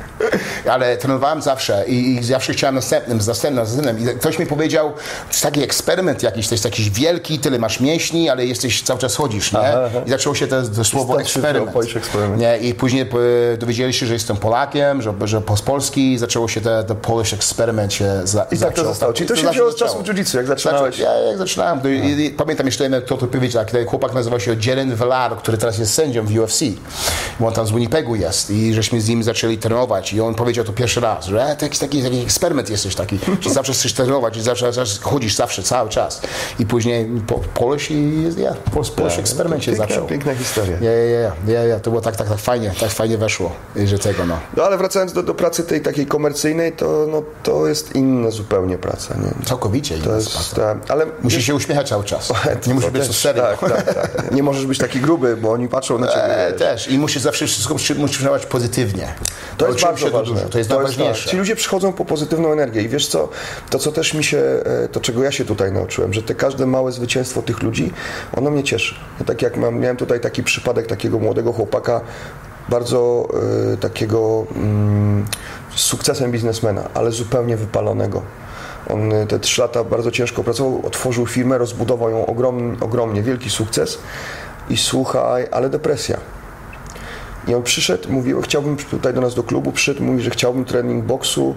ale 0.73 0.97
trenowałem 0.97 1.41
zawsze 1.41 1.85
i, 1.87 2.15
i 2.15 2.23
zawsze 2.23 2.53
chciałem 2.53 2.75
następnym, 2.75 3.21
z 3.21 3.27
następnym, 3.27 3.65
z 3.65 3.75
następnym. 3.77 4.15
I 4.15 4.19
ktoś 4.19 4.39
mi 4.39 4.45
powiedział, 4.45 4.91
to 4.91 5.29
jest 5.29 5.41
taki 5.43 5.63
eksperyment 5.63 6.23
jakiś, 6.23 6.47
to 6.47 6.53
jest 6.55 6.65
jakiś 6.65 6.89
wielki, 6.89 7.39
tyle 7.39 7.59
masz 7.59 7.79
mięśni, 7.79 8.29
ale 8.29 8.45
jesteś, 8.45 8.81
cały 8.81 8.99
czas 8.99 9.15
chodzisz, 9.15 9.51
nie? 9.51 9.73
I 10.05 10.09
zaczęło 10.09 10.35
się 10.35 10.47
to, 10.47 10.61
to 10.61 10.83
słowo 10.83 11.21
eksperyment. 11.21 11.71
Polish 11.71 11.95
Experiment. 11.95 12.41
Nie? 12.41 12.57
I 12.57 12.73
później 12.73 13.09
e, 13.53 13.57
dowiedzieli 13.57 13.93
się, 13.93 14.05
że 14.05 14.13
jestem 14.13 14.37
Polakiem, 14.37 15.01
że, 15.01 15.13
że 15.23 15.41
z 15.55 15.61
Polski 15.61 16.17
zaczęło 16.17 16.47
się 16.47 16.61
te, 16.61 16.83
te 16.83 16.95
Polish 16.95 17.33
Experiment 17.33 17.93
się 17.93 18.21
za, 18.23 18.43
I 18.51 18.57
tak 18.57 18.73
to 18.73 18.83
zostało. 18.83 19.13
Czyli 19.13 19.29
to 19.29 19.35
się 19.35 19.49
wzięło 19.49 19.71
z 19.71 19.75
czasów 19.75 20.03
jiu-jitsu, 20.03 20.37
jak 20.37 20.47
zaczynałeś. 20.47 20.92
Ja 20.97 21.13
jak 21.13 21.37
zaczynałem, 21.37 21.81
to, 21.81 21.89
i, 21.89 22.25
i, 22.25 22.29
pamiętam 22.29 22.65
jeszcze 22.65 22.83
jeden, 22.83 23.01
kto 23.01 23.17
to 23.17 23.27
powiedział, 23.27 23.65
ten 23.65 23.85
chłopak 23.85 24.13
nazywał 24.13 24.39
się 24.39 24.55
Jelen 24.65 24.95
Velar, 24.95 25.37
który 25.37 25.57
teraz 25.57 25.77
jest 25.77 25.93
sędzią 25.93 26.25
w 26.25 26.37
UFC. 26.39 26.59
Bo 27.39 27.47
on 27.47 27.53
tam 27.53 27.67
z 27.67 27.71
Winnipegu 27.71 28.15
jest 28.15 28.49
i 28.49 28.73
żeśmy 28.73 29.01
z 29.01 29.09
nim 29.09 29.23
zaczęli 29.23 29.57
trenować 29.57 30.13
i 30.13 30.21
on 30.21 30.35
powiedział 30.35 30.65
to 30.65 30.73
pierwszy 30.73 31.01
raz, 31.01 31.25
że 31.25 31.45
e, 31.45 31.55
to 31.55 31.65
jakiś 31.65 31.79
taki, 31.79 32.03
taki 32.03 32.19
eksperyment 32.19 32.69
jesteś 32.69 32.95
taki, 32.95 33.19
że 33.41 33.49
zawsze 33.49 33.73
chcesz 33.73 33.93
trenować 33.93 34.37
i 34.37 34.41
zawsze, 34.41 34.73
zawsze 34.73 35.01
chodzisz 35.01 35.35
zawsze, 35.35 35.63
cały 35.63 35.89
czas. 35.89 36.21
I 36.59 36.65
później 36.65 37.09
po, 37.27 37.39
Polish 37.53 37.91
i 37.91 38.27
ja, 38.37 38.53
Polish, 38.73 38.91
Polish 38.91 39.19
eksperyment 39.19 39.63
się 39.63 39.71
piękna, 39.71 39.87
zaczął. 39.87 40.07
piękna 40.07 40.35
historia. 40.35 40.77
Ja, 40.81 40.91
ja, 40.91 41.19
ja, 41.19 41.31
ja, 41.47 41.63
ja, 41.63 41.79
to 41.79 41.89
było 41.89 42.01
tak, 42.01 42.15
tak, 42.15 42.29
tak 42.29 42.37
fajnie, 42.37 42.71
tak 42.79 42.91
fajnie 42.91 43.17
weszło, 43.17 43.51
że 43.85 43.99
tego 43.99 44.25
no. 44.25 44.37
No 44.57 44.63
ale 44.63 44.77
wracając 44.77 45.13
do, 45.13 45.23
do 45.23 45.33
pracy 45.33 45.63
tej 45.63 45.81
takiej 45.81 46.05
komercyjnej, 46.05 46.71
to, 46.71 47.07
no, 47.11 47.23
to 47.43 47.67
jest 47.67 47.95
inna 47.95 48.31
zupełnie 48.31 48.77
praca. 48.77 49.15
Nie? 49.15 49.45
Całkowicie 49.45 49.97
To 49.97 50.03
inna 50.05 50.15
jest, 50.15 50.29
sprawa. 50.29 50.79
Ale 50.91 51.05
Musisz 51.21 51.45
się 51.45 51.55
uśmiechać 51.55 51.89
cały 51.89 52.03
czas. 52.03 52.33
Nie 52.67 52.73
musisz 52.73 52.89
to 52.89 52.97
być 52.97 53.07
to 53.07 53.13
serio. 53.13 53.43
Tak, 53.43 53.59
tak, 53.59 53.93
tak. 53.93 54.31
Nie 54.31 54.43
możesz 54.43 54.65
być 54.65 54.77
taki 54.77 54.99
gruby, 54.99 55.37
bo 55.37 55.51
oni 55.51 55.67
patrzą 55.67 55.99
na 55.99 56.07
ciebie. 56.07 56.47
E, 56.47 56.53
też. 56.53 56.87
I 56.87 56.97
musisz 56.99 57.21
zawsze 57.21 57.47
wszystko 57.47 57.75
musisz 57.97 58.45
pozytywnie. 58.49 59.13
To 59.57 59.67
jest 59.67 59.81
bardzo 59.81 60.05
to 60.05 60.11
ważne. 60.11 60.35
Dużo. 60.35 60.49
To 60.49 60.57
jest 60.57 60.69
najważniejsze. 60.69 61.23
tak. 61.23 61.31
Ci 61.31 61.37
ludzie 61.37 61.55
przychodzą 61.55 61.93
po 61.93 62.05
pozytywną 62.05 62.51
energię 62.51 62.81
i 62.81 62.89
wiesz 62.89 63.07
co, 63.07 63.29
to 63.69 63.79
co 63.79 63.91
też 63.91 64.13
mi 64.13 64.23
się, 64.23 64.37
e, 64.37 64.87
to 64.87 64.99
czego 64.99 65.23
ja 65.23 65.31
się 65.31 65.45
tutaj 65.45 65.71
nauczyłem, 65.71 66.13
że 66.13 66.23
te 66.23 66.35
każde 66.35 66.65
małe 66.65 66.91
zwycięstwo 66.91 67.41
tych 67.41 67.63
ludzi, 67.63 67.91
ono 68.37 68.49
mnie 68.51 68.63
cieszy. 68.63 68.95
No, 69.19 69.25
tak 69.25 69.41
jak 69.41 69.57
mam, 69.57 69.79
miałem 69.79 69.97
tutaj 69.97 70.19
taki 70.19 70.43
przypadek 70.43 70.87
takiego 70.87 71.19
młodego 71.19 71.53
chłopaka, 71.53 72.01
bardzo 72.69 73.27
e, 73.73 73.77
takiego 73.77 74.45
z 75.75 75.81
sukcesem 75.81 76.31
biznesmena, 76.31 76.89
ale 76.93 77.11
zupełnie 77.11 77.57
wypalonego. 77.57 78.21
On 78.93 79.13
e, 79.13 79.27
te 79.27 79.39
trzy 79.39 79.61
lata 79.61 79.83
bardzo 79.83 80.11
ciężko 80.11 80.43
pracował, 80.43 80.81
otworzył 80.85 81.25
firmę, 81.25 81.57
rozbudował 81.57 82.09
ją 82.09 82.25
ogromnie, 82.25 82.77
ogromnie 82.81 83.21
wielki 83.21 83.49
sukces 83.49 83.97
i 84.69 84.77
słuchaj, 84.77 85.47
ale 85.51 85.69
depresja. 85.69 86.17
I 87.47 87.55
on 87.55 87.63
przyszedł, 87.63 88.11
mówił, 88.11 88.41
chciałbym 88.41 88.77
tutaj 88.77 89.13
do 89.13 89.21
nas 89.21 89.35
do 89.35 89.43
klubu, 89.43 89.71
przyszedł, 89.71 90.03
mówi, 90.03 90.21
że 90.21 90.29
chciałbym 90.29 90.65
trening 90.65 91.05
boksu, 91.05 91.55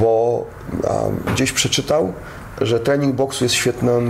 bo 0.00 0.44
a, 0.88 1.32
gdzieś 1.32 1.52
przeczytał, 1.52 2.12
że 2.60 2.80
trening 2.80 3.14
boksu 3.14 3.44
jest 3.44 3.54
świetną, 3.54 4.00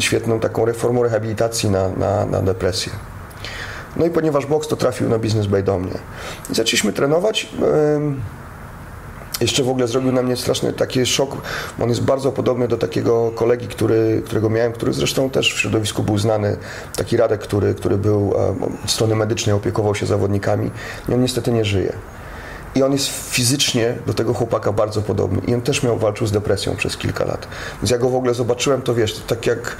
świetną 0.00 0.40
taką 0.40 0.64
reformą 0.64 1.02
rehabilitacji 1.02 1.70
na, 1.70 1.88
na, 1.88 2.26
na 2.26 2.42
depresję. 2.42 2.92
No 3.96 4.06
i 4.06 4.10
ponieważ 4.10 4.46
boks 4.46 4.68
to 4.68 4.76
trafił 4.76 5.08
na 5.08 5.18
Business 5.18 5.46
Bay 5.46 5.62
do 5.62 5.78
mnie. 5.78 5.98
I 6.50 6.54
zaczęliśmy 6.54 6.92
trenować. 6.92 7.48
Ym, 7.96 8.20
jeszcze 9.40 9.62
w 9.62 9.68
ogóle 9.68 9.88
zrobił 9.88 10.12
na 10.12 10.22
mnie 10.22 10.36
straszny 10.36 10.72
taki 10.72 11.06
szok, 11.06 11.36
on 11.80 11.88
jest 11.88 12.02
bardzo 12.02 12.32
podobny 12.32 12.68
do 12.68 12.76
takiego 12.76 13.30
kolegi, 13.34 13.68
który, 13.68 14.22
którego 14.24 14.50
miałem, 14.50 14.72
który 14.72 14.92
zresztą 14.92 15.30
też 15.30 15.54
w 15.54 15.58
środowisku 15.60 16.02
był 16.02 16.18
znany, 16.18 16.56
taki 16.96 17.16
Radek, 17.16 17.40
który, 17.40 17.74
który 17.74 17.98
był 17.98 18.34
od 18.84 18.90
strony 18.90 19.16
medycznej, 19.16 19.56
opiekował 19.56 19.94
się 19.94 20.06
zawodnikami 20.06 20.70
i 21.08 21.14
on 21.14 21.22
niestety 21.22 21.52
nie 21.52 21.64
żyje. 21.64 21.92
I 22.74 22.82
on 22.82 22.92
jest 22.92 23.08
fizycznie 23.08 23.94
do 24.06 24.14
tego 24.14 24.34
chłopaka 24.34 24.72
bardzo 24.72 25.02
podobny. 25.02 25.40
I 25.46 25.54
on 25.54 25.60
też 25.60 25.82
miał 25.82 25.98
walczył 25.98 26.26
z 26.26 26.32
depresją 26.32 26.76
przez 26.76 26.96
kilka 26.96 27.24
lat. 27.24 27.48
Więc 27.82 27.90
ja 27.90 27.98
go 27.98 28.08
w 28.08 28.14
ogóle 28.14 28.34
zobaczyłem, 28.34 28.82
to 28.82 28.94
wiesz, 28.94 29.14
to 29.14 29.20
tak 29.26 29.46
jak 29.46 29.76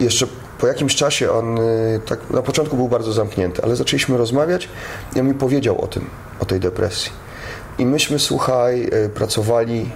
jeszcze 0.00 0.26
po 0.58 0.66
jakimś 0.66 0.96
czasie 0.96 1.32
on 1.32 1.58
y, 1.58 2.00
tak 2.06 2.30
na 2.30 2.42
początku 2.42 2.76
był 2.76 2.88
bardzo 2.88 3.12
zamknięty, 3.12 3.62
ale 3.62 3.76
zaczęliśmy 3.76 4.16
rozmawiać 4.16 4.68
i 5.16 5.20
on 5.20 5.28
mi 5.28 5.34
powiedział 5.34 5.80
o 5.80 5.86
tym, 5.86 6.10
o 6.40 6.44
tej 6.44 6.60
depresji. 6.60 7.27
I 7.78 7.86
myśmy, 7.86 8.18
słuchaj, 8.18 8.90
y, 9.06 9.08
pracowali 9.08 9.90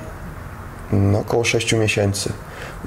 no, 0.93 1.19
około 1.19 1.45
6 1.45 1.73
miesięcy. 1.73 2.33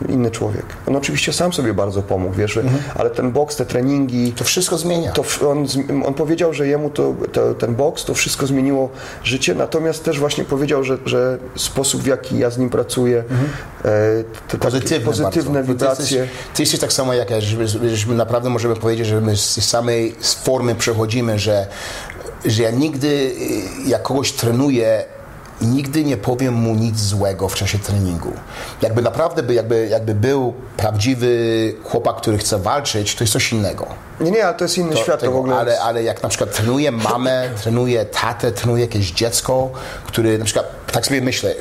inny 0.09 0.31
człowiek. 0.31 0.65
On 0.87 0.95
oczywiście 0.95 1.33
sam 1.33 1.53
sobie 1.53 1.73
bardzo 1.73 2.01
pomógł, 2.01 2.35
wiesz, 2.35 2.57
Mhm. 2.57 2.83
ale 2.95 3.09
ten 3.09 3.31
boks, 3.31 3.55
te 3.55 3.65
treningi, 3.65 4.31
To 4.31 4.43
wszystko 4.43 4.77
zmienia. 4.77 5.11
to 5.11 5.23
on, 5.49 5.65
on 6.05 6.13
powiedział, 6.13 6.53
że 6.53 6.67
jemu 6.67 6.89
to, 6.89 7.15
to, 7.33 7.53
ten 7.53 7.75
boks 7.75 8.05
to 8.05 8.13
wszystko 8.13 8.47
zmieniło 8.47 8.89
życie, 9.23 9.55
natomiast 9.55 10.03
też 10.03 10.19
właśnie 10.19 10.43
powiedział, 10.45 10.83
że, 10.83 10.97
że 11.05 11.37
sposób 11.55 12.01
w 12.01 12.05
jaki 12.05 12.39
ja 12.39 12.49
z 12.49 12.57
nim 12.57 12.69
pracuję, 12.69 13.23
e, 13.85 13.91
te 14.47 14.57
pozytywne, 14.57 15.05
pozytywne. 15.05 15.59
Bo 15.61 15.67
Ty 15.67 15.73
wibracje. 15.73 16.19
jesteś, 16.19 16.37
ty 16.55 16.61
jesteś 16.63 16.79
tak 16.79 16.93
samo 16.93 17.13
jak 17.13 17.29
ja, 17.29 17.41
że, 17.41 17.67
że, 17.67 17.95
że 17.97 18.07
my 18.07 18.15
naprawdę 18.15 18.49
możemy 18.49 18.75
powiedzieć, 18.75 19.07
że 19.07 19.21
my 19.21 19.37
z 19.37 19.55
tej 19.55 19.63
samej 19.63 20.15
formy 20.43 20.75
przechodzimy, 20.75 21.39
że, 21.39 21.67
że 22.45 22.63
ja 22.63 22.71
nigdy, 22.71 23.07
y, 23.07 23.89
jak 23.89 24.03
kogoś 24.03 24.31
trenuję, 24.31 25.03
nigdy 25.61 26.03
nie 26.03 26.17
powiem 26.17 26.53
mu 26.53 26.75
nic 26.75 26.99
złego 26.99 27.49
w 27.49 27.55
czasie 27.55 27.79
treningu. 27.79 28.33
Jakby 28.81 29.01
naprawdę 29.01 29.43
by, 29.43 29.53
jakby, 29.53 29.87
jakby 29.87 30.15
był 30.15 30.53
prawdziwy 30.77 31.73
chłopak, 31.83 32.15
który 32.15 32.37
chce 32.37 32.59
walczyć, 32.59 33.15
to 33.15 33.23
jest 33.23 33.33
coś 33.33 33.51
innego. 33.51 33.87
Nie, 34.19 34.31
nie, 34.31 34.45
ale 34.45 34.53
to 34.57 34.65
jest 34.65 34.77
inny 34.77 34.91
To- 34.93 34.97
świat, 35.03 35.19
to 35.19 35.21
tego, 35.21 35.33
w 35.33 35.37
ogóle 35.39 35.55
ale, 35.55 35.81
ale 35.81 36.03
jak 36.03 36.23
na 36.23 36.29
przykład 36.29 36.55
trenuję 36.55 36.91
mamę, 36.91 37.49
trenuję 37.61 38.05
tatę, 38.05 38.51
trenuję 38.51 38.81
jakieś 38.81 39.11
dziecko, 39.11 39.69
który 40.07 40.37
na 40.37 40.45
przykład, 40.45 40.65
tak 40.95 41.05
sobie 41.05 41.21
myślę, 41.21 41.55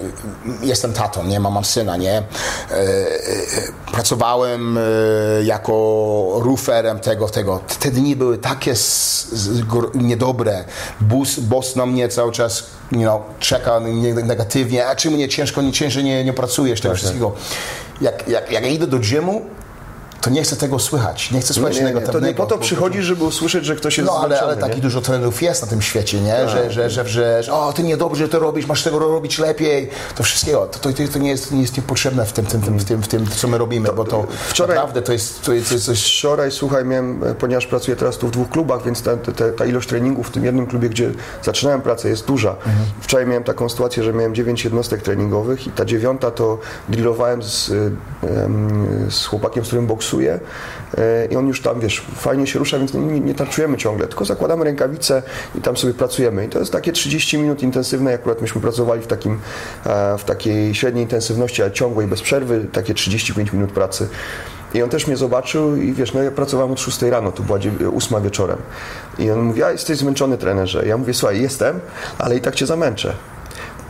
jestem 0.62 0.92
tatą, 0.92 1.26
nie, 1.26 1.40
mam, 1.40 1.52
mam 1.52 1.64
syna, 1.64 1.96
nie, 1.96 2.12
e, 2.12 2.22
e, 2.70 2.82
pracowałem 3.92 4.78
e, 4.78 4.80
jako 5.44 5.72
rooferem 6.44 6.98
tego, 7.00 7.28
tego. 7.28 7.60
Te 7.80 7.90
dni 7.90 8.16
były 8.16 8.38
takie 8.38 8.74
niedobre, 9.94 10.64
Bus, 11.00 11.38
boss 11.38 11.76
na 11.76 11.86
mnie 11.86 12.08
cały 12.08 12.32
czas 12.32 12.64
you 12.92 13.00
know, 13.00 13.22
czeka 13.40 13.78
nie- 13.78 14.14
negatywnie, 14.14 14.86
a 14.86 14.96
czemu 14.96 15.16
nie? 15.16 15.28
Ciężko, 15.28 15.62
nie 15.62 15.72
ciężej 15.72 16.04
nie, 16.04 16.24
nie 16.24 16.32
pracujesz, 16.32 16.80
tego 16.80 16.94
wszystkiego. 16.94 17.32
Jak, 18.00 18.28
jak, 18.28 18.50
jak 18.52 18.64
ja 18.64 18.68
idę 18.70 18.86
do 18.86 18.98
gymu, 18.98 19.46
to 20.24 20.30
nie 20.30 20.42
chcę 20.42 20.56
tego 20.56 20.78
słychać, 20.78 21.30
nie 21.30 21.40
chcę 21.40 21.54
słuchać 21.54 21.76
nie, 21.76 21.80
nie, 21.80 21.88
to 21.88 21.94
negatywnego. 21.94 22.26
nie 22.26 22.34
po 22.34 22.46
to 22.46 22.58
przychodzisz, 22.58 23.04
żeby 23.04 23.24
usłyszeć, 23.24 23.64
że 23.64 23.76
ktoś 23.76 23.98
jest 23.98 24.10
no, 24.10 24.20
ale, 24.22 24.40
ale 24.40 24.56
takich 24.56 24.80
dużo 24.80 25.00
trenerów 25.00 25.42
jest 25.42 25.62
na 25.62 25.68
tym 25.68 25.82
świecie, 25.82 26.20
nie? 26.20 26.48
Że, 26.48 26.70
że, 26.72 26.90
że, 26.90 27.08
że, 27.08 27.42
że 27.42 27.52
o, 27.52 27.72
ty 27.72 27.82
niedobrze 27.82 28.28
to 28.28 28.38
robisz, 28.38 28.66
masz 28.66 28.82
tego 28.82 28.98
robić 28.98 29.38
lepiej. 29.38 29.90
To 30.14 30.22
wszystkiego, 30.22 30.66
to, 30.66 30.78
to, 30.78 30.88
to, 31.12 31.18
nie, 31.18 31.30
jest, 31.30 31.52
nie 31.52 31.60
jest 31.60 31.76
niepotrzebne 31.76 32.26
w 32.26 32.32
tym, 32.32 32.46
tym, 32.46 32.62
tym, 32.62 32.78
w 32.78 32.84
tym, 32.84 33.02
w 33.02 33.08
tym, 33.08 33.26
co 33.26 33.48
my 33.48 33.58
robimy, 33.58 33.88
bo 33.96 34.04
to 34.04 34.26
wczoraj- 34.50 34.74
naprawdę 34.74 35.02
to 35.02 35.12
jest, 35.12 35.42
to 35.42 35.52
jest, 35.52 35.68
to 35.68 35.74
jest 35.74 35.86
coś... 35.86 36.18
Wczoraj, 36.18 36.50
słuchaj, 36.50 36.84
miałem, 36.84 37.24
e, 37.24 37.34
ponieważ 37.34 37.66
pracuję 37.66 37.96
teraz 37.96 38.16
tu 38.16 38.28
w 38.28 38.30
dwóch 38.30 38.48
klubach, 38.48 38.84
więc 38.84 39.02
ta, 39.02 39.16
ta, 39.16 39.52
ta 39.58 39.66
ilość 39.66 39.88
treningów 39.88 40.28
w 40.28 40.30
tym 40.30 40.44
jednym 40.44 40.66
klubie, 40.66 40.88
gdzie 40.88 41.10
zaczynałem 41.42 41.80
pracę, 41.82 42.08
jest 42.08 42.26
duża. 42.26 42.56
Wczoraj 43.00 43.26
miałem 43.26 43.44
taką 43.44 43.68
sytuację, 43.68 44.02
że 44.02 44.12
miałem 44.12 44.34
dziewięć 44.34 44.64
jednostek 44.64 45.02
treningowych 45.02 45.66
i 45.66 45.70
ta 45.70 45.84
dziewiąta 45.84 46.30
to 46.30 46.58
drillowałem 46.88 47.42
z, 47.42 47.70
em, 47.70 49.08
z 49.10 49.26
chłopakiem, 49.26 49.64
z 49.64 49.66
którym 49.66 49.86
boksuję 49.86 50.13
e, 50.22 51.26
i 51.30 51.36
on 51.36 51.48
już 51.48 51.60
tam, 51.60 51.80
wiesz, 51.80 52.06
fajnie 52.16 52.46
się 52.46 52.58
rusza, 52.58 52.78
więc 52.78 52.94
nie, 52.94 53.20
nie, 53.20 53.34
tarczujemy 53.34 53.76
ciągle, 53.76 54.06
tylko 54.06 54.24
zakładamy 54.24 54.64
rękawice 54.64 55.22
i 55.54 55.60
tam 55.60 55.76
sobie 55.76 55.94
pracujemy. 55.94 56.44
I 56.44 56.48
to 56.48 56.58
jest 56.58 56.72
takie 56.72 56.92
30 56.92 57.38
minut 57.38 57.62
intensywne, 57.62 58.14
akurat 58.14 58.42
myśmy 58.42 58.60
pracowali 58.60 59.02
w, 59.02 59.06
takim, 59.06 59.40
e, 59.86 60.18
w 60.18 60.24
takiej 60.24 60.74
średniej 60.74 61.02
intensywności, 61.04 61.62
ale 61.62 61.72
ciągłej, 61.72 62.06
bez 62.06 62.22
przerwy, 62.22 62.66
takie 62.72 62.94
35 62.94 63.52
minut 63.52 63.72
pracy. 63.72 64.08
I 64.74 64.82
on 64.82 64.88
też 64.90 65.06
mnie 65.06 65.16
zobaczył 65.16 65.76
i 65.76 65.92
wiesz, 65.92 66.14
no 66.14 66.22
ja 66.22 66.30
pracowałem 66.30 66.72
od 66.72 66.80
6 66.80 67.02
rano, 67.02 67.32
to 67.32 67.42
była 67.42 67.58
8 67.96 68.22
wieczorem. 68.22 68.58
I 69.18 69.30
on 69.30 69.40
mówi, 69.40 69.62
a 69.62 69.70
jesteś 69.70 69.98
zmęczony 69.98 70.38
trenerze. 70.38 70.86
Ja 70.86 70.96
mówię, 70.96 71.14
słuchaj, 71.14 71.42
jestem, 71.42 71.80
ale 72.18 72.36
i 72.36 72.40
tak 72.40 72.54
cię 72.54 72.66
zamęczę. 72.66 73.14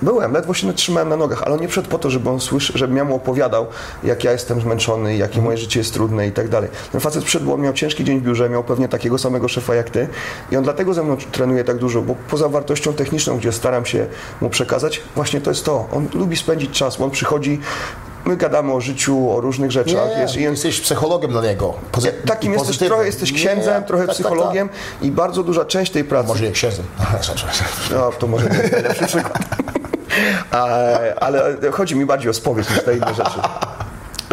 Byłem, 0.03 0.33
ledwo 0.33 0.55
się 0.55 0.73
trzymałem 0.75 1.09
na 1.09 1.17
nogach, 1.17 1.43
ale 1.43 1.57
nie 1.59 1.69
wszedł 1.69 1.89
po 1.89 1.99
to, 1.99 2.11
żeby 2.11 2.31
on 2.31 2.41
słyszał, 2.41 2.79
żebym 2.79 2.97
ja 2.97 3.05
mu 3.05 3.15
opowiadał, 3.15 3.67
jak 4.05 4.25
ja 4.25 4.33
jestem 4.33 4.61
zmęczony, 4.61 5.17
jakie 5.17 5.41
moje 5.41 5.57
życie 5.59 5.81
jest 5.81 5.95
trudne 5.95 6.27
i 6.27 6.33
tak 6.33 6.49
dalej. 6.49 6.71
Ten 6.93 7.01
facet 7.01 7.25
przyszedł, 7.25 7.47
bo 7.47 7.55
on 7.55 7.61
miał 7.61 7.73
ciężki 7.73 8.05
dzień 8.05 8.21
w 8.21 8.23
biurze, 8.23 8.51
miał 8.51 8.65
pewnie 8.65 8.89
takiego 8.89 9.19
samego 9.19 9.49
szefa 9.49 9.75
jak 9.75 9.91
ty 9.91 10.09
i 10.53 10.57
on 10.57 10.65
dlatego 10.65 10.95
ze 10.95 11.03
mną 11.03 11.17
trenuje 11.33 11.65
tak 11.65 11.77
dużo, 11.79 12.03
bo 12.03 12.15
poza 12.31 12.49
wartością 12.49 12.93
techniczną, 12.93 13.39
gdzie 13.39 13.53
staram 13.53 13.87
się 13.87 14.07
mu 14.41 14.51
przekazać, 14.51 15.01
właśnie 15.15 15.41
to 15.41 15.51
jest 15.51 15.65
to. 15.65 15.89
On 15.93 16.09
lubi 16.15 16.37
spędzić 16.37 16.71
czas, 16.71 16.97
bo 16.97 17.05
on 17.05 17.11
przychodzi, 17.11 17.61
my 18.25 18.37
gadamy 18.37 18.73
o 18.73 18.81
życiu, 18.81 19.31
o 19.37 19.41
różnych 19.41 19.71
rzeczach. 19.71 20.09
Nie, 20.17 20.23
jest, 20.23 20.37
i 20.37 20.47
on, 20.47 20.53
jesteś 20.53 20.81
psychologiem 20.81 21.31
dla 21.31 21.43
niego. 21.43 21.75
Pozy- 21.93 22.13
Takim 22.27 22.53
jesteś, 22.53 22.67
pozytywnym. 22.69 22.89
trochę 22.89 23.07
jesteś 23.07 23.33
Nie, 23.33 23.39
księdzem, 23.39 23.85
trochę 23.85 24.07
tak, 24.07 24.17
tak, 24.17 24.25
psychologiem 24.25 24.69
i 25.03 25.11
bardzo 25.11 25.43
duża 25.43 25.65
część 25.65 25.93
tej 25.93 26.05
pracy. 26.05 26.23
Tak, 26.29 26.35
Może 26.35 26.45
jak 26.45 26.55
księdzem. 26.55 26.85
No, 27.95 28.13
to 28.19 28.27
może 28.27 28.51
nie 28.51 28.57
jest 28.59 28.73
najlepszy 28.73 29.07
przykład. 29.07 29.39
Ale 31.21 31.57
chodzi 31.73 31.97
mi 31.97 32.07
bardziej 32.07 32.31
o 32.31 32.35
spowiedź 32.35 32.71
niż 32.71 32.83
te 32.85 32.97
inne 32.97 33.15
rzeczy. 33.15 33.39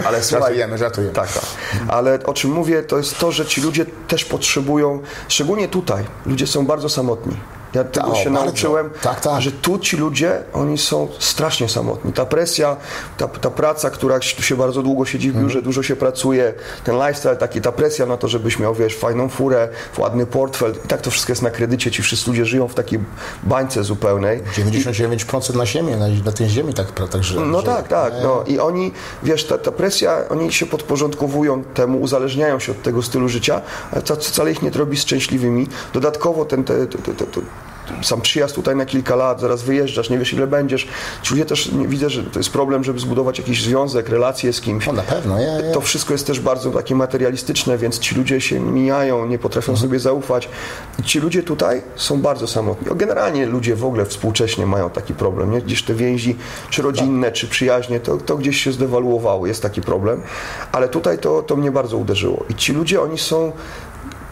Ale 0.05 0.23
słuchaj, 0.23 0.41
Żartujemy, 0.41 0.77
żartujemy. 0.77 1.13
tak, 1.13 1.33
tak. 1.33 1.43
Ale 1.87 2.19
o 2.25 2.33
czym 2.33 2.51
mówię, 2.51 2.83
to 2.83 2.97
jest 2.97 3.19
to, 3.19 3.31
że 3.31 3.45
ci 3.45 3.61
ludzie 3.61 3.85
też 4.07 4.25
potrzebują, 4.25 4.99
szczególnie 5.27 5.67
tutaj, 5.67 6.03
ludzie 6.25 6.47
są 6.47 6.65
bardzo 6.65 6.89
samotni. 6.89 7.37
Ja 7.73 7.83
tego 7.83 8.07
o, 8.11 8.15
się 8.15 8.29
bardzo. 8.29 8.45
nauczyłem, 8.45 8.89
Tak, 9.01 9.21
tak. 9.21 9.41
że 9.41 9.51
tu 9.51 9.79
ci 9.79 9.97
ludzie, 9.97 10.43
oni 10.53 10.77
są 10.77 11.07
strasznie 11.19 11.69
samotni. 11.69 12.13
Ta 12.13 12.25
presja, 12.25 12.77
ta, 13.17 13.27
ta 13.27 13.49
praca, 13.49 13.89
która 13.89 14.19
tu 14.35 14.43
się 14.43 14.55
bardzo 14.55 14.81
długo 14.83 15.05
siedzi 15.05 15.31
w 15.31 15.33
biurze, 15.33 15.45
Mhm. 15.45 15.63
dużo 15.65 15.83
się 15.83 15.95
pracuje, 15.95 16.53
ten 16.83 16.95
lifestyle, 16.95 17.35
taki, 17.35 17.61
ta 17.61 17.71
presja 17.71 18.05
na 18.05 18.17
to, 18.17 18.27
żebyś 18.27 18.59
miał, 18.59 18.73
wiesz, 18.75 18.95
fajną 18.97 19.29
furę, 19.29 19.69
ładny 19.97 20.25
portfel. 20.25 20.73
I 20.85 20.87
tak 20.87 21.01
to 21.01 21.11
wszystko 21.11 21.31
jest 21.31 21.41
na 21.41 21.49
kredycie. 21.49 21.91
Ci 21.91 22.01
wszyscy 22.01 22.29
ludzie 22.29 22.45
żyją 22.45 22.67
w 22.67 22.73
takiej 22.73 22.99
bańce 23.43 23.83
zupełnej. 23.83 24.41
99% 24.57 25.55
na 25.55 25.65
ziemi, 25.65 25.91
na, 25.95 26.07
na 26.25 26.31
tej 26.31 26.49
ziemi 26.49 26.73
tak, 26.73 27.09
tak 27.09 27.23
że, 27.23 27.39
No 27.39 27.61
tak, 27.61 27.87
tak. 27.87 28.13
No. 28.23 28.43
I 28.47 28.59
oni, 28.59 28.91
wiesz, 29.23 29.43
ta, 29.47 29.57
ta 29.57 29.71
presja, 29.71 30.17
oni 30.29 30.53
się 30.53 30.65
podporządkowują 30.65 31.63
temu, 31.63 32.01
uzależniają 32.01 32.59
się 32.59 32.71
od 32.71 32.81
tego 32.81 33.01
stylu 33.01 33.29
życia, 33.29 33.61
ale 33.91 34.01
to 34.01 34.15
wcale 34.15 34.51
ich 34.51 34.61
nie 34.61 34.69
robi 34.69 34.97
szczęśliwymi. 34.97 35.67
Dodatkowo 35.93 36.45
ten, 36.45 36.63
te, 36.63 36.87
te, 36.87 36.97
te, 36.97 37.13
te, 37.13 37.25
te, 37.25 37.41
sam 38.01 38.21
przyjazd 38.21 38.55
tutaj 38.55 38.75
na 38.75 38.85
kilka 38.85 39.15
lat, 39.15 39.41
zaraz 39.41 39.63
wyjeżdżasz, 39.63 40.09
nie 40.09 40.17
wiesz 40.17 40.33
ile 40.33 40.47
będziesz. 40.47 40.87
Ci 41.21 41.33
ludzie 41.33 41.45
też, 41.45 41.71
nie, 41.71 41.87
widzę, 41.87 42.09
że 42.09 42.23
to 42.23 42.39
jest 42.39 42.49
problem, 42.49 42.83
żeby 42.83 42.99
zbudować 42.99 43.37
jakiś 43.37 43.63
związek, 43.63 44.09
relacje 44.09 44.53
z 44.53 44.61
kimś. 44.61 44.85
No 44.87 44.93
na 44.93 45.03
pewno, 45.03 45.39
ja, 45.39 45.59
ja. 45.59 45.73
To 45.73 45.81
wszystko 45.81 46.13
jest 46.13 46.27
też 46.27 46.39
bardzo 46.39 46.71
takie 46.71 46.95
materialistyczne, 46.95 47.77
więc 47.77 47.99
ci 47.99 48.15
ludzie 48.15 48.41
się 48.41 48.59
mijają, 48.59 49.25
nie 49.25 49.39
potrafią 49.39 49.77
sobie 49.77 49.99
zaufać. 49.99 50.49
I 50.99 51.03
ci 51.03 51.19
ludzie 51.19 51.43
tutaj 51.43 51.81
są 51.95 52.21
bardzo 52.21 52.47
samotni. 52.47 52.89
O, 52.89 52.95
Generalnie 52.95 53.45
ludzie 53.45 53.75
w 53.75 53.85
ogóle 53.85 54.05
współcześnie 54.05 54.65
mają 54.65 54.89
taki 54.89 55.13
problem. 55.13 55.51
Nie? 55.51 55.61
Gdzieś 55.61 55.83
te 55.83 55.93
więzi, 55.93 56.37
czy 56.69 56.81
rodzinne, 56.81 57.31
czy 57.31 57.47
przyjaźnie, 57.47 57.99
to, 57.99 58.17
to 58.17 58.37
gdzieś 58.37 58.63
się 58.63 58.71
zdewaluowało, 58.71 59.47
jest 59.47 59.61
taki 59.61 59.81
problem. 59.81 60.21
Ale 60.71 60.89
tutaj 60.89 61.17
to, 61.17 61.43
to 61.43 61.55
mnie 61.55 61.71
bardzo 61.71 61.97
uderzyło. 61.97 62.45
I 62.49 62.55
ci 62.55 62.73
ludzie, 62.73 63.01
oni 63.01 63.17
są 63.17 63.51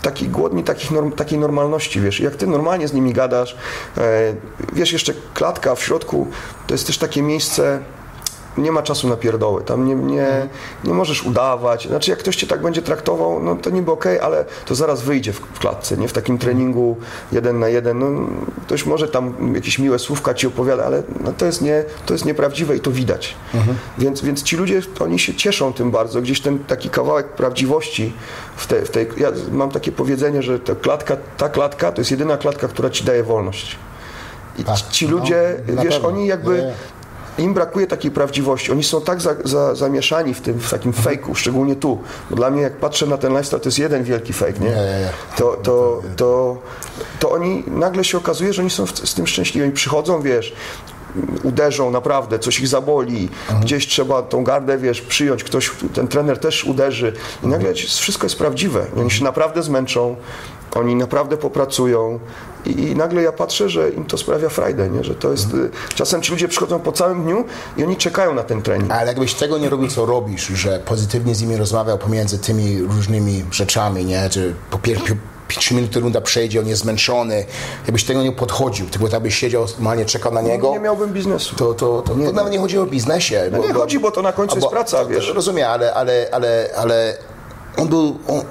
taki 0.02 0.30
głodni 0.30 0.64
takich 0.64 0.92
norm, 0.92 1.12
takiej 1.12 1.40
normalności, 1.40 2.02
wiesz, 2.02 2.20
jak 2.20 2.36
ty 2.36 2.48
normalnie 2.48 2.88
z 2.88 2.94
nimi 2.94 3.14
gadasz, 3.14 3.56
e, 3.98 4.34
wiesz, 4.74 4.92
jeszcze 4.92 5.14
klatka 5.34 5.76
w 5.76 5.84
środku, 5.84 6.28
to 6.68 6.74
jest 6.74 6.88
też 6.88 6.98
takie 6.98 7.22
miejsce, 7.22 7.80
nie 8.60 8.72
ma 8.72 8.84
czasu 8.84 9.10
na 9.10 9.16
pierdoły, 9.16 9.64
tam 9.64 9.88
nie, 9.88 9.96
nie, 9.96 10.48
nie 10.84 10.94
możesz 10.94 11.24
udawać, 11.24 11.88
znaczy 11.88 12.12
jak 12.12 12.20
ktoś 12.20 12.36
cię 12.36 12.48
tak 12.48 12.62
będzie 12.62 12.82
traktował, 12.82 13.44
no 13.44 13.56
to 13.56 13.70
niby 13.70 13.92
okej, 13.92 14.20
ale 14.20 14.46
to 14.66 14.76
zaraz 14.76 15.02
wyjdzie 15.02 15.34
w, 15.34 15.40
w 15.40 15.60
klatce, 15.60 15.98
nie, 15.98 16.08
w 16.08 16.14
takim 16.14 16.38
treningu 16.38 16.98
jeden 17.32 17.60
na 17.60 17.68
jeden, 17.68 18.00
no 18.00 18.28
ktoś 18.66 18.86
może 18.86 19.08
tam 19.08 19.56
jakieś 19.56 19.80
miłe 19.80 20.00
słówka 20.00 20.34
ci 20.34 20.48
opowiada, 20.48 20.86
ale 20.86 21.04
no, 21.24 21.34
to, 21.38 21.46
jest 21.46 21.62
nie, 21.62 21.84
to 22.06 22.14
jest 22.14 22.26
nieprawdziwe 22.26 22.76
i 22.76 22.80
to 22.80 22.92
widać, 22.92 23.36
więc, 23.98 24.22
więc 24.22 24.44
ci 24.44 24.58
ludzie, 24.58 24.82
oni 25.00 25.20
się 25.20 25.34
cieszą 25.34 25.74
tym 25.74 25.92
bardzo, 25.92 26.22
gdzieś 26.22 26.42
ten 26.42 26.60
taki 26.60 26.90
kawałek 26.90 27.28
prawdziwości 27.28 28.14
w, 28.56 28.68
te, 28.68 28.82
w 28.86 28.90
tej, 28.90 29.08
ja 29.18 29.32
mam 29.52 29.72
takie 29.72 29.92
powiedzenie, 29.92 30.42
że 30.44 30.60
ta 30.60 30.76
klatka, 30.76 31.18
ta 31.38 31.50
klatka 31.50 31.92
to 31.92 32.02
jest 32.02 32.12
jedyna 32.12 32.38
klatka, 32.38 32.68
która 32.68 32.90
ci 32.90 33.04
daje 33.04 33.24
wolność. 33.24 33.76
I 34.58 34.64
Tak, 34.64 34.78
ci 34.92 35.06
no, 35.06 35.18
ludzie, 35.18 35.56
na 35.68 35.84
wiesz, 35.84 36.00
oni 36.04 36.28
jakby. 36.28 36.74
Im 37.38 37.54
brakuje 37.54 37.88
takiej 37.88 38.12
prawdziwości. 38.12 38.72
Oni 38.72 38.84
są 38.84 39.02
tak 39.02 39.22
za, 39.22 39.36
za, 39.44 39.76
zamieszani 39.76 40.34
w 40.34 40.42
tym 40.42 40.60
w 40.60 40.70
takim 40.70 40.94
fejku, 40.94 41.36
szczególnie 41.36 41.76
tu. 41.76 41.98
Bo 42.30 42.36
dla 42.36 42.52
mnie, 42.52 42.62
jak 42.62 42.78
patrzę 42.78 43.06
na 43.06 43.18
ten 43.18 43.32
lifestyle, 43.32 43.60
to 43.60 43.68
jest 43.68 43.80
jeden 43.80 44.04
wielki 44.04 44.34
fake, 44.34 44.60
nie? 44.60 44.70
Nie, 44.70 44.76
nie, 44.76 45.00
nie. 45.00 45.10
To, 45.38 45.58
to, 45.64 46.02
to, 46.16 46.58
to 47.20 47.32
oni 47.32 47.64
nagle 47.68 48.04
się 48.04 48.18
okazuje, 48.18 48.54
że 48.54 48.62
oni 48.62 48.72
są 48.72 48.88
z 48.88 49.14
tym 49.14 49.28
szczęśliwi. 49.28 49.64
Oni 49.64 49.74
przychodzą, 49.74 50.22
wiesz, 50.22 50.56
uderzą 51.44 51.92
naprawdę, 51.92 52.40
coś 52.40 52.60
ich 52.60 52.68
zaboli, 52.68 53.30
gdzieś 53.62 53.88
trzeba 53.88 54.22
tą 54.22 54.44
gardę, 54.44 54.78
wiesz, 54.78 55.02
przyjąć, 55.02 55.44
ktoś, 55.44 55.72
ten 55.94 56.08
trener 56.08 56.40
też 56.40 56.66
uderzy 56.66 57.14
i 57.44 57.48
nagle 57.48 57.74
wszystko 57.74 58.26
jest 58.26 58.38
prawdziwe. 58.38 58.86
Oni 59.00 59.12
się 59.12 59.24
naprawdę 59.24 59.64
zmęczą, 59.64 60.16
oni 60.76 60.96
naprawdę 60.96 61.38
popracują 61.38 62.20
i, 62.66 62.96
nagle 62.96 63.22
ja 63.22 63.32
patrzę, 63.32 63.70
że 63.70 63.90
im 63.90 64.06
to 64.06 64.18
sprawia 64.18 64.50
frajdę, 64.50 64.90
nie? 64.90 65.04
że 65.04 65.16
to 65.16 65.32
jest, 65.32 65.54
y, 65.54 65.70
czasem 65.96 66.22
ci 66.22 66.32
ludzie 66.32 66.48
przychodzą 66.48 66.80
po 66.80 66.92
całym 66.92 67.24
dniu 67.24 67.46
i 67.78 67.84
oni 67.84 67.98
czekają 67.98 68.34
na 68.34 68.44
ten 68.44 68.62
trening. 68.62 68.92
Ale 68.92 69.08
jakbyś 69.08 69.34
tego 69.34 69.58
nie 69.58 69.70
robił, 69.70 69.88
co 69.88 70.06
robisz, 70.06 70.48
że 70.48 70.80
pozytywnie 70.86 71.36
z 71.36 71.42
nimi 71.42 71.58
rozmawiał 71.58 71.98
pomiędzy 71.98 72.40
tymi 72.40 72.82
różnymi 72.82 73.46
rzeczami, 73.52 74.06
nie? 74.06 74.30
Czy 74.30 74.54
po, 74.72 74.78
pier, 74.78 74.98
pi- 75.48 75.60
trzy 75.60 75.74
minuty 75.76 76.00
runda 76.00 76.22
przejdzie, 76.22 76.60
on 76.60 76.68
jest 76.68 76.82
zmęczony, 76.82 77.46
jakbyś 77.86 78.04
tego 78.04 78.24
nie 78.24 78.32
podchodził, 78.32 78.86
tylko 78.90 79.08
tak 79.08 79.22
byś 79.24 79.36
siedział, 79.36 79.66
normalnie 79.78 80.06
czekał 80.06 80.34
na 80.34 80.42
niego. 80.42 80.72
Nie 80.72 80.80
miałbym 80.80 81.14
biznesu. 81.14 81.56
To, 81.56 81.74
to, 81.74 82.02
to, 82.02 82.14
to 82.16 82.32
nawet 82.34 82.54
nie 82.54 82.60
chodzi 82.60 82.78
o 82.78 82.86
biznesie. 82.86 83.50
No 83.52 83.58
nie 83.58 83.74
chodzi, 83.74 84.00
bo 84.00 84.12
to 84.12 84.22
na 84.22 84.32
końcu 84.32 84.56
jest 84.56 84.68
praca, 84.68 84.98
to, 84.98 85.08
wiesz. 85.08 85.28
To, 85.28 85.34
rozumiem, 85.34 85.68
ale, 85.70 85.94
ale, 85.94 86.28
ale, 86.32 86.70
ale 86.78 87.18
on 87.78 87.88
był... 87.88 88.18
On, 88.28 88.42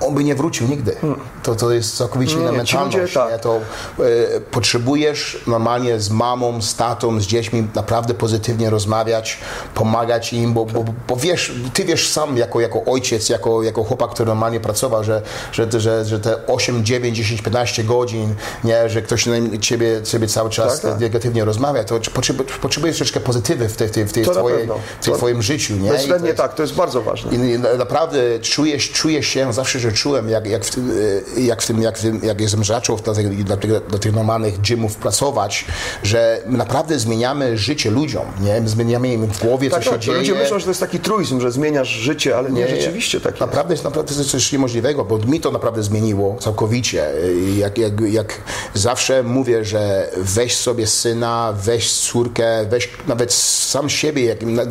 on 0.00 0.14
by 0.14 0.24
nie 0.24 0.34
wrócił 0.34 0.68
nigdy. 0.68 0.96
To, 1.44 1.54
to 1.54 1.72
jest 1.72 1.96
całkowicie 1.96 2.34
inna 2.34 2.52
mentalność. 2.52 3.14
tak. 3.14 3.32
nie? 3.32 3.38
To 3.38 3.56
e, 3.56 4.40
potrzebujesz 4.40 5.42
normalnie 5.46 6.00
z 6.00 6.10
mamą, 6.10 6.62
z 6.62 6.74
tatą, 6.74 7.20
z 7.20 7.26
dziećmi 7.26 7.66
naprawdę 7.74 8.14
pozytywnie 8.14 8.70
rozmawiać, 8.70 9.38
pomagać 9.74 10.32
im, 10.32 10.52
bo, 10.54 10.64
bo, 10.64 10.84
bo 11.08 11.16
wiesz, 11.16 11.52
ty 11.74 11.84
wiesz 11.84 12.08
sam 12.08 12.36
jako, 12.36 12.60
jako 12.60 12.84
ojciec, 12.84 13.28
jako, 13.28 13.62
jako 13.62 13.84
chłopak, 13.84 14.10
który 14.10 14.26
normalnie 14.26 14.60
pracował, 14.60 15.04
że, 15.04 15.22
że, 15.52 15.80
że, 15.80 16.04
że 16.04 16.20
te 16.20 16.46
8, 16.46 16.84
9, 16.84 17.16
10, 17.16 17.42
15 17.42 17.84
godzin, 17.84 18.34
nie, 18.64 18.88
że 18.88 19.02
ktoś 19.02 19.26
na 19.26 19.34
ciebie, 19.60 20.02
ciebie 20.02 20.26
cały 20.28 20.50
czas 20.50 20.80
Tak, 20.80 20.90
tak. 20.92 21.00
negatywnie 21.00 21.44
rozmawia, 21.44 21.84
to 21.84 22.00
potrzebujesz, 22.60 22.96
troszeczkę 22.96 23.20
pozytywy 23.20 23.68
w, 23.68 23.76
tej, 23.76 23.88
w, 23.88 23.92
tej, 23.92 24.04
w, 24.24 24.30
twojej, 24.30 24.68
w 25.00 25.04
tej 25.04 25.14
twoim 25.14 25.42
życiu. 25.42 25.76
Nie? 25.76 25.90
Bezwzględnie 25.90 26.34
tak, 26.34 26.54
to 26.54 26.62
jest 26.62 26.74
bardzo 26.74 27.02
ważne. 27.02 27.32
i 27.32 27.54
i 27.54 27.58
na- 27.58 27.74
naprawdę 27.74 28.40
czujesz, 28.40 28.90
czujesz 28.90 29.26
się, 29.26 29.52
zawsze, 29.52 29.78
że 29.78 29.92
czułem, 29.92 30.28
jak, 30.28 30.46
jak, 30.46 30.64
w, 30.64 30.70
tym, 30.70 30.90
e, 31.33 31.33
jak 31.36 31.62
w 31.62 31.66
tym, 31.66 31.82
jak, 31.82 31.98
w 31.98 32.02
tym, 32.02 32.20
jak 32.22 32.40
jestem 32.40 32.64
zaczął 32.64 32.96
do, 32.98 33.14
tych- 33.14 33.44
do, 33.44 33.56
tych- 33.56 33.86
do 33.86 33.98
tych 33.98 34.12
normalnych 34.14 34.60
gymów 34.60 34.96
pracować, 34.96 35.64
że 36.02 36.40
my 36.46 36.58
naprawdę 36.58 36.98
zmieniamy 36.98 37.58
życie 37.58 37.90
ludziom, 37.90 38.24
nie? 38.40 38.60
My 38.60 38.68
zmieniamy 38.68 39.12
im 39.12 39.26
w 39.26 39.40
głowie, 39.40 39.70
Tak, 39.70 39.84
co 39.84 39.90
tak, 39.90 40.02
się 40.02 40.06
to 40.08 40.12
dzieje. 40.14 40.18
ludzie 40.18 40.42
myślą, 40.42 40.58
że 40.58 40.64
to 40.64 40.70
jest 40.70 40.80
taki 40.80 40.98
truizm, 41.00 41.40
że 41.40 41.52
zmieniasz 41.52 41.88
życie, 41.88 42.36
ale 42.36 42.50
nie, 42.50 42.60
Nie, 42.60 42.68
rzeczywiście 42.68 43.20
tak 43.20 43.32
jest. 43.32 43.40
Naprawdę 43.40 43.74
jest 43.74 43.84
naprawdę 43.84 44.14
coś- 44.14 44.26
coś 44.26 44.52
niemożliwego, 44.52 45.04
bo 45.04 45.18
mi 45.18 45.40
to 45.40 45.50
naprawdę 45.50 45.82
zmieniło 45.82 46.36
całkowicie. 46.40 47.06
Jak, 47.56 47.78
jak, 47.78 48.00
jak 48.00 48.34
zawsze 48.74 49.22
mówię, 49.22 49.64
że 49.64 50.08
weź 50.16 50.56
sobie 50.56 50.86
syna, 50.86 51.54
weź 51.56 51.92
córkę, 51.92 52.64
weź 52.68 52.88
nawet 53.06 53.32
sam 53.32 53.90
siebie, 53.90 54.24
jak, 54.24 54.38
no, 54.42 54.62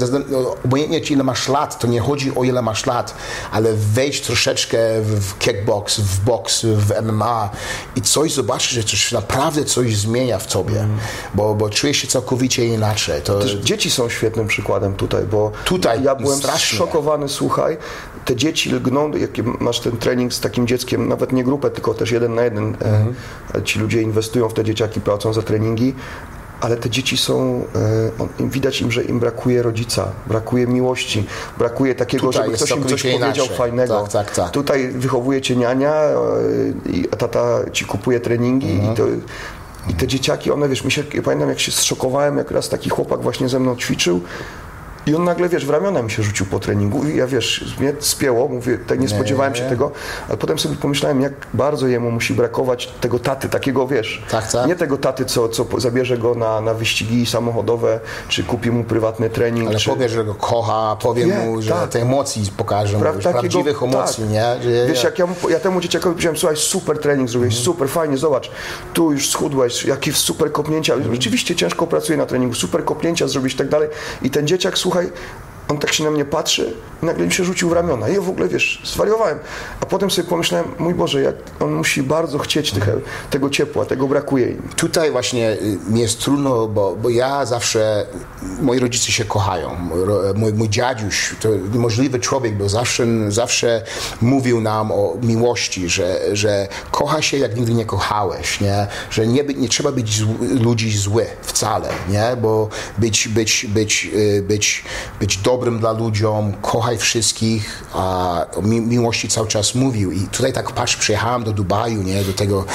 obojętnie 0.65 1.01
ci 1.01 1.13
ile 1.13 1.23
masz 1.23 1.47
lat, 1.49 1.79
to 1.79 1.87
nie 1.87 1.99
chodzi 1.99 2.35
o 2.35 2.43
ile 2.43 2.61
masz 2.61 2.85
lat, 2.85 3.15
ale 3.51 3.73
wejdź 3.73 4.21
troszeczkę 4.21 4.77
w 5.01 5.37
kickbox, 5.39 5.99
w 5.99 6.19
boks, 6.23 6.52
w 6.61 7.01
MMA 7.01 7.49
i 7.95 8.01
coś 8.01 8.33
zobaczysz, 8.33 8.71
że 8.71 8.83
coś 8.83 9.11
naprawdę 9.11 9.65
coś 9.65 9.95
zmienia 9.97 10.39
w 10.39 10.47
tobie, 10.47 10.87
bo, 11.33 11.55
bo 11.55 11.69
czujesz 11.69 11.97
się 11.97 12.07
całkowicie 12.07 12.65
inaczej. 12.65 13.21
To, 13.21 13.39
Też 13.39 13.53
dzieci 13.53 13.91
są 13.91 14.09
świetnym 14.09 14.47
przykładem 14.47 14.95
tutaj, 14.95 15.23
bo 15.25 15.51
Tutaj 15.65 16.03
ja 16.03 16.15
byłem 16.15 16.37
strasznie. 16.37 16.75
zszokowany, 16.77 17.29
słuchaj, 17.29 17.77
te 18.25 18.35
dzieci 18.35 18.71
lgną, 18.71 19.11
jak 19.11 19.31
masz 19.59 19.79
ten 19.79 19.97
trening 19.97 20.33
z 20.33 20.39
takim 20.39 20.67
dzieckiem, 20.67 21.07
nawet 21.07 21.31
nie 21.31 21.43
grupę, 21.43 21.69
tylko 21.69 21.93
też 21.93 22.11
jeden 22.11 22.35
na 22.35 22.43
jeden, 22.43 22.77
e, 23.55 23.63
ci 23.63 23.79
ludzie 23.79 24.01
inwestują 24.01 24.49
w 24.49 24.53
te 24.53 24.63
dzieciaki, 24.63 25.01
płacą 25.01 25.33
za 25.33 25.41
treningi, 25.41 25.95
ale 26.63 26.77
te 26.77 26.89
dzieci 26.89 27.17
są, 27.17 27.65
e, 28.39 28.47
widać 28.47 28.81
im, 28.81 28.91
że 28.91 29.03
im 29.03 29.19
brakuje 29.19 29.61
rodzica, 29.63 30.07
brakuje 30.27 30.67
miłości, 30.67 31.25
brakuje 31.57 31.95
takiego, 31.95 32.27
Tutaj 32.27 32.43
żeby 32.45 32.57
ktoś 32.57 32.69
im 32.71 32.75
coś 32.77 32.79
całkowicie 32.79 33.11
powiedział 33.19 33.45
inaczej. 33.45 33.57
fajnego. 33.57 34.01
Tak, 34.01 34.11
tak, 34.11 34.35
tak. 34.35 34.51
Tutaj 34.51 34.87
wychowuje 34.91 35.41
cię 35.41 35.55
niania 35.55 35.93
e, 35.95 36.89
i 36.89 37.03
tata 37.17 37.59
ci 37.71 37.85
kupuje 37.85 38.19
treningi 38.19 38.71
Mhm. 38.71 38.93
i 38.93 38.97
to 38.97 39.03
i 39.89 39.93
te 39.93 40.07
dzieciaki, 40.07 40.51
one 40.51 40.69
wiesz, 40.69 40.83
mi 40.83 40.91
się, 40.91 41.03
ja 41.13 41.21
pamiętam 41.21 41.49
jak 41.49 41.59
się 41.59 41.71
zszokowałem, 41.71 42.37
jak 42.37 42.51
raz 42.51 42.69
taki 42.69 42.89
chłopak 42.89 43.21
właśnie 43.21 43.49
ze 43.49 43.59
mną 43.59 43.75
ćwiczył 43.75 44.21
i 45.07 45.15
on 45.15 45.23
nagle, 45.23 45.49
wiesz, 45.49 45.65
w 45.65 45.69
ramiona 45.69 46.01
mi 46.01 46.11
się 46.11 46.23
rzucił 46.23 46.45
po 46.45 46.59
treningu 46.59 47.03
i 47.07 47.17
ja, 47.17 47.27
wiesz, 47.27 47.75
mnie 47.79 47.93
spięło, 47.99 48.47
mówię, 48.47 48.77
tak 48.87 48.99
nie 48.99 49.09
spodziewałem 49.09 49.55
się 49.55 49.63
tego, 49.63 49.91
ale 50.29 50.37
potem 50.37 50.59
sobie 50.59 50.75
pomyślałem, 50.75 51.21
jak 51.21 51.33
bardzo 51.53 51.87
jemu 51.87 52.11
musi 52.11 52.33
brakować 52.33 52.87
tego 53.01 53.19
taty, 53.19 53.49
takiego, 53.49 53.87
wiesz, 53.87 54.23
Tak, 54.31 54.51
tak. 54.51 54.67
nie 54.67 54.75
tego 54.75 54.97
taty, 54.97 55.25
co, 55.25 55.49
co 55.49 55.65
zabierze 55.77 56.17
go 56.17 56.35
na, 56.35 56.61
na 56.61 56.73
wyścigi 56.73 57.25
samochodowe, 57.25 57.99
czy 58.27 58.43
kupi 58.43 58.71
mu 58.71 58.83
prywatny 58.83 59.29
trening, 59.29 59.69
Ale 59.69 59.77
czy... 59.79 59.89
powie, 59.89 60.09
że 60.09 60.23
go 60.25 60.35
kocha, 60.35 60.97
powie 61.01 61.25
Nie, 61.25 61.33
mu, 61.33 61.61
że 61.61 61.69
tak. 61.71 61.89
te 61.89 62.01
emocji 62.01 62.51
pokaże 62.57 62.97
Pra- 62.97 63.13
takiego- 63.13 63.31
prawdziwych 63.31 63.83
emocji, 63.83 64.23
tak. 64.23 64.33
nie? 64.33 64.63
Że, 64.63 64.87
Wiesz, 64.87 65.03
jak 65.03 65.19
ja, 65.19 65.27
ja 65.49 65.59
temu 65.59 65.81
dzieciakowi 65.81 66.13
powiedziałem, 66.13 66.37
słuchaj, 66.37 66.57
super 66.57 66.99
trening 66.99 67.29
zrobiłeś, 67.29 67.53
Mhm. 67.53 67.65
super, 67.65 67.89
fajnie, 67.89 68.17
zobacz, 68.17 68.51
tu 68.93 69.11
już 69.11 69.29
schudłeś, 69.29 69.85
jakie 69.85 70.13
super 70.13 70.51
kopnięcia, 70.51 70.95
rzeczywiście 71.11 71.55
ciężko 71.55 71.87
pracuję 71.87 72.17
na 72.17 72.25
treningu, 72.25 72.55
super 72.55 72.85
kopnięcia 72.85 73.27
zrobić 73.27 73.53
i 73.53 73.57
tak 73.57 73.69
dalej. 73.69 73.89
I 74.21 74.29
ten 74.29 74.47
dzieciak, 74.47 74.77
słuchaj, 74.77 74.92
słuchaj, 74.93 75.11
on 75.67 75.77
tak 75.77 75.93
się 75.93 76.03
na 76.03 76.11
mnie 76.11 76.25
patrzy 76.25 76.73
i 77.03 77.05
nagle 77.05 77.25
mi 77.25 77.31
się 77.31 77.43
rzucił 77.43 77.69
w 77.69 77.73
ramiona. 77.73 78.09
I 78.09 78.13
ja 78.13 78.21
w 78.21 78.29
ogóle, 78.29 78.47
wiesz, 78.47 78.81
zwariowałem. 78.85 79.39
A 79.81 79.85
potem 79.85 80.11
sobie 80.11 80.27
pomyślałem, 80.27 80.67
mój 80.79 80.93
Boże, 80.93 81.21
jak 81.21 81.35
on 81.59 81.73
musi 81.73 82.03
bardzo 82.03 82.39
chcieć 82.39 82.73
tego 83.29 83.49
ciepła, 83.49 83.85
tego 83.85 84.07
brakuje 84.07 84.47
im. 84.47 84.69
Tutaj 84.75 85.11
właśnie 85.11 85.51
y, 85.51 85.77
mi 85.89 85.99
jest 85.99 86.19
trudno, 86.19 86.67
bo, 86.67 86.95
bo 86.95 87.09
ja 87.09 87.45
zawsze, 87.45 88.05
moi 88.61 88.79
rodzice 88.79 89.11
się 89.11 89.25
kochają. 89.25 89.77
Mój, 90.35 90.53
mój, 90.53 90.69
dziadziuś 90.69 91.35
to 91.41 91.49
niemożliwy 91.73 92.19
człowiek, 92.19 92.57
bo 92.57 92.69
zawsze, 92.69 93.05
zawsze 93.27 93.83
mówił 94.21 94.61
nam 94.61 94.91
o 94.91 95.17
miłości, 95.21 95.89
że, 95.89 96.19
że 96.33 96.67
kocha 96.91 97.21
się 97.21 97.37
jak 97.37 97.55
nigdy 97.55 97.73
nie 97.73 97.85
kochałeś, 97.85 98.61
nie? 98.61 98.87
że 99.09 99.27
nie, 99.27 99.43
nie 99.43 99.69
trzeba 99.69 99.91
być 99.91 100.23
ludzi 100.41 100.97
zły 100.97 101.25
wcale, 101.41 101.89
nie? 102.09 102.37
bo 102.41 102.69
być, 102.97 103.27
być, 103.27 103.65
być, 103.65 104.09
y, 104.15 104.43
być, 104.47 104.83
być 105.19 105.37
dobrym 105.53 105.79
dla 105.79 105.91
ludziom, 105.91 106.53
kochaj 106.61 106.97
wszystkich, 106.97 107.83
a 107.93 108.45
o 108.55 108.61
mi, 108.61 108.81
miłości 108.81 109.27
cały 109.27 109.47
czas 109.47 109.75
mówił. 109.75 110.11
I 110.11 110.21
tutaj 110.21 110.53
tak 110.53 110.71
patrz, 110.71 110.95
przyjechałem 110.95 111.43
do 111.43 111.51
Dubaju, 111.51 112.03
nie? 112.03 112.23
do 112.23 112.33
tego 112.33 112.65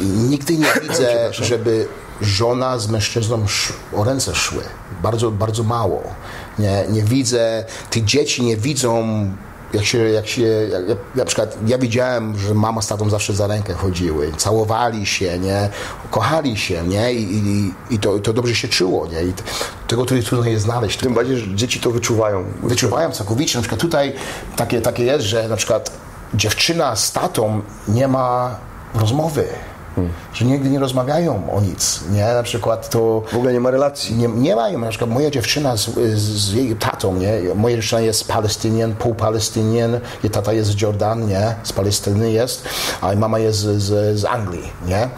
i 0.00 0.04
nigdy 0.04 0.56
nie 0.56 0.66
widzę, 0.82 1.30
żeby 1.32 1.88
żona 2.20 2.78
z 2.78 2.88
mężczyzną 2.88 3.46
o 3.96 4.04
ręce 4.04 4.34
szły. 4.34 4.62
Bardzo, 5.02 5.30
bardzo 5.30 5.62
mało. 5.62 6.02
Nie, 6.58 6.84
nie 6.88 7.02
widzę, 7.02 7.64
tych 7.90 8.04
dzieci 8.04 8.42
nie 8.42 8.56
widzą 8.56 8.92
jak 9.74 9.84
się, 9.84 9.98
jak 9.98 10.26
się 10.26 10.42
jak, 10.42 10.88
jak, 10.88 10.98
na 11.14 11.24
przykład 11.24 11.58
ja 11.66 11.78
widziałem, 11.78 12.38
że 12.38 12.54
mama 12.54 12.82
z 12.82 12.86
tatą 12.86 13.10
zawsze 13.10 13.32
za 13.32 13.46
rękę 13.46 13.74
chodziły, 13.74 14.32
całowali 14.36 15.06
się, 15.06 15.38
nie, 15.38 15.68
kochali 16.10 16.56
się, 16.56 16.82
nie, 16.82 17.12
i, 17.12 17.36
i, 17.36 17.74
i 17.94 17.98
to, 17.98 18.18
to 18.18 18.32
dobrze 18.32 18.54
się 18.54 18.68
czuło, 18.68 19.06
nie, 19.06 19.22
i 19.22 19.32
tego 19.86 20.02
tutaj 20.04 20.22
trudno 20.22 20.50
jest 20.50 20.64
znaleźć. 20.64 20.98
Tym 20.98 21.14
bardziej, 21.14 21.38
że 21.38 21.54
dzieci 21.54 21.80
to 21.80 21.90
wyczuwają. 21.90 22.44
Wyczuwają 22.62 23.10
całkowicie, 23.10 23.58
na 23.58 23.62
przykład 23.62 23.80
tutaj 23.80 24.12
takie, 24.56 24.80
takie 24.80 25.04
jest, 25.04 25.24
że 25.24 25.48
na 25.48 25.56
przykład 25.56 25.90
dziewczyna 26.34 26.96
z 26.96 27.12
tatą 27.12 27.62
nie 27.88 28.08
ma 28.08 28.56
rozmowy, 28.94 29.48
że 30.32 30.44
nigdy 30.44 30.70
nie 30.70 30.78
rozmawiają 30.78 31.42
o 31.52 31.60
nic, 31.60 32.00
nie, 32.10 32.24
na 32.34 32.42
przykład 32.42 32.90
to 32.90 33.22
W 33.32 33.36
ogóle 33.36 33.52
nie 33.52 33.60
ma 33.60 33.70
relacji. 33.70 34.16
nie, 34.16 34.28
nie 34.28 34.56
mają, 34.56 34.78
na 34.78 34.88
przykład 34.88 35.10
moja 35.10 35.30
dziewczyna 35.30 35.76
z, 35.76 35.86
z, 36.14 36.18
z 36.18 36.52
jej 36.52 36.76
tatą, 36.76 37.14
nie? 37.16 37.32
Moja 37.54 37.76
dziewczyna 37.76 38.00
jest 38.00 38.28
Palestynien, 38.28 38.94
półpalestynien, 38.94 40.00
jej 40.22 40.30
tata 40.30 40.52
jest 40.52 40.70
z 40.70 40.80
Jordan, 40.80 41.26
nie? 41.26 41.54
Z 41.62 41.72
Palestyny 41.72 42.30
jest, 42.32 42.68
a 43.00 43.14
mama 43.14 43.38
jest 43.38 43.58
z, 43.58 43.82
z, 43.82 44.18
z 44.20 44.24
Anglii, 44.24 44.72
nie? 44.86 45.08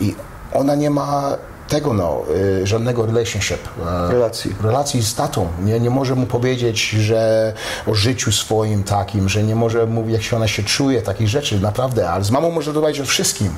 I 0.00 0.14
ona 0.52 0.74
nie 0.74 0.90
ma 0.90 1.36
tego, 1.70 1.92
no, 1.92 2.22
y, 2.62 2.66
żadnego 2.66 3.06
relationship. 3.06 3.58
e, 4.08 4.12
Relacji. 4.12 4.54
Relacji 4.62 5.02
z 5.02 5.14
tatą. 5.14 5.48
Nie, 5.64 5.80
nie 5.80 5.90
może 5.90 6.14
mu 6.14 6.26
powiedzieć, 6.26 6.90
że 6.90 7.52
o 7.86 7.94
życiu 7.94 8.32
swoim 8.32 8.84
takim, 8.84 9.28
że 9.28 9.42
nie 9.42 9.54
może 9.54 9.86
mówić, 9.86 10.12
jak 10.12 10.22
się 10.22 10.36
ona 10.36 10.48
się 10.48 10.62
czuje, 10.62 11.02
takich 11.02 11.28
rzeczy, 11.28 11.60
naprawdę. 11.60 12.10
Ale 12.10 12.24
z 12.24 12.30
mamą 12.30 12.50
może 12.50 12.72
rozmawiać 12.72 13.00
o 13.00 13.04
wszystkim. 13.04 13.54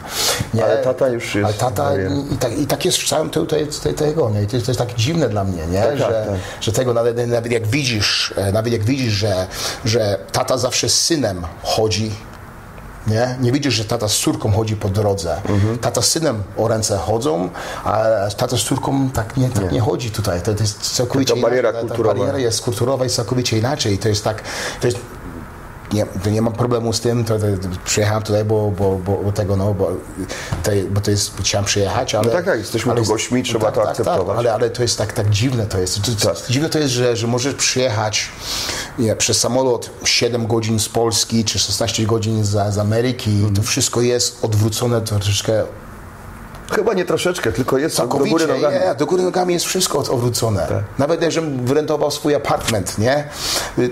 Nie? 0.55 0.65
Ale 0.65 0.79
tata 0.85 1.09
już 1.09 1.35
jest 1.35 1.45
Ale 1.47 1.55
tata 1.55 1.85
bariera. 1.85 2.15
i, 2.31 2.37
tak, 2.37 2.59
i 2.59 2.67
tak 2.67 2.85
jest 2.85 2.99
w 2.99 3.09
całym 3.09 3.31
tutaj 3.31 3.67
tego, 3.97 4.31
nie? 4.31 4.43
I 4.43 4.47
to, 4.47 4.57
jest- 4.57 4.67
to 4.67 4.71
jest 4.73 4.79
tak 4.81 4.95
dziwne 4.95 5.29
dla 5.29 5.45
mnie, 5.45 5.67
nie? 5.67 5.83
Tak, 5.83 5.99
że, 5.99 6.05
tak. 6.05 6.39
że 6.61 6.73
tego 6.73 6.95
nawet, 6.95 7.27
nawet 7.27 7.53
jak 7.53 7.67
widzisz, 7.67 8.35
e, 8.37 8.53
nawet 8.53 8.73
jak 8.73 8.85
widzisz, 8.85 9.13
że, 9.13 9.47
że 9.85 10.19
tata 10.33 10.59
zawsze 10.59 10.89
z 10.89 11.01
synem 11.01 11.43
chodzi, 11.63 12.13
nie? 13.07 13.37
nie 13.41 13.53
widzisz, 13.53 13.75
że 13.75 13.85
tata 13.85 14.09
z 14.09 14.17
córką 14.17 14.53
chodzi 14.53 14.77
po 14.77 14.89
drodze. 14.89 15.37
Mhm. 15.49 15.79
Tata 15.79 16.03
z 16.03 16.09
synem 16.09 16.43
o 16.57 16.69
ręce 16.69 16.99
chodzą, 16.99 17.51
a 17.85 18.05
tata 18.37 18.57
z 18.57 18.61
córką 18.61 19.11
tak 19.11 19.37
nie, 19.37 19.49
tak 19.49 19.73
nie. 19.73 19.81
chodzi 19.81 20.11
tutaj. 20.11 20.43
To, 20.43 20.55
to 20.55 20.63
jest 20.63 20.95
całkowicie 20.95 21.35
Ta 21.35 21.41
bariera 21.41 21.71
inaczej. 21.71 21.89
Kulturowa. 21.89 22.15
Ta 22.15 22.19
bariera 22.19 22.39
jest 22.39 22.63
kulturowa 22.63 23.05
i 23.05 23.09
całkowicie 23.09 23.59
inaczej. 23.59 23.99
To 23.99 24.09
jest 24.09 24.25
tak, 24.25 24.43
to 24.81 24.87
jest 24.87 24.99
nie, 25.93 26.07
to 26.07 26.31
nie 26.31 26.43
mam 26.43 26.53
problemu 26.53 26.93
z 26.93 27.01
tym, 27.01 27.25
to, 27.25 27.39
to, 27.39 27.47
to 27.47 27.69
przyjechałem 27.85 28.23
tutaj, 28.23 28.45
bo, 28.45 28.71
bo, 28.71 28.99
bo, 28.99 29.33
tego, 29.33 29.57
no, 29.57 29.75
bo, 29.75 29.93
tej, 30.63 30.85
bo 30.85 31.01
to 31.01 31.11
jest, 31.11 31.33
chciałem 31.41 31.65
przyjechać, 31.65 32.15
ale... 32.15 32.31
tak, 32.31 32.45
tak, 32.45 32.59
jesteśmy 32.59 32.93
ale 32.93 33.03
tu 33.03 33.09
gośćmi, 33.09 33.43
trzeba 33.43 33.73
to 33.73 33.89
akceptować. 33.89 34.27
Tak, 34.27 34.37
ale, 34.37 34.55
ale 34.55 34.71
to 34.71 34.83
jest 34.83 34.99
tak, 34.99 35.13
tak 35.13 35.31
dziwne 35.31 35.67
to 35.67 35.79
jest. 35.79 36.03
To, 36.03 36.13
to, 36.13 36.35
Tak. 36.35 36.51
Dziwne 36.51 36.69
to 36.69 36.79
jest, 36.79 36.93
że, 36.93 37.17
że 37.17 37.27
możesz 37.27 37.55
przyjechać 37.55 38.29
nie, 38.99 39.17
przez 39.17 39.41
samolot 39.41 39.91
7 40.05 40.47
godzin 40.47 40.81
z 40.81 40.89
Polski, 40.89 41.45
czy 41.45 41.59
16 41.59 42.07
godzin 42.07 42.45
z, 42.45 42.75
z 42.75 42.79
Ameryki, 42.79 43.31
Mhm. 43.31 43.55
to 43.55 43.63
wszystko 43.63 44.01
jest 44.01 44.45
odwrócone 44.45 45.01
troszeczkę 45.01 45.63
Chyba 46.75 46.95
nie 46.95 47.05
troszeczkę, 47.05 47.53
tylko 47.53 47.79
jest 47.79 47.95
do 47.95 47.99
Całkowicie, 47.99 48.31
góry 48.31 48.47
nogami. 48.47 48.75
nie, 48.75 48.95
do 48.95 49.07
góry 49.07 49.23
nogami 49.23 49.55
jest 49.55 49.67
wszystko 49.67 49.99
od- 49.99 50.09
odwrócone. 50.09 50.67
Tak. 50.69 50.85
Nawet 50.99 51.23
jak 51.23 51.33
żebym 51.33 51.67
wyrentował 51.67 52.11
swój 52.11 52.35
apartment, 52.35 52.99
nie? 52.99 53.25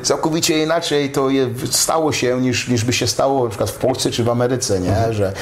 Całkowicie 0.03 0.63
inaczej 0.63 1.13
to 1.13 1.31
je, 1.31 1.49
stało 1.71 2.13
się 2.13 2.41
niż, 2.41 2.69
niż 2.69 2.85
by 2.85 2.93
się 2.93 3.07
stało 3.07 3.45
na 3.45 3.51
przykład 3.51 3.71
w 3.71 3.75
Polsce 3.77 4.11
czy 4.11 4.25
w 4.25 4.29
Ameryce, 4.29 4.81
nie? 4.81 4.89
Mhm. 4.89 5.13
Że 5.15 5.33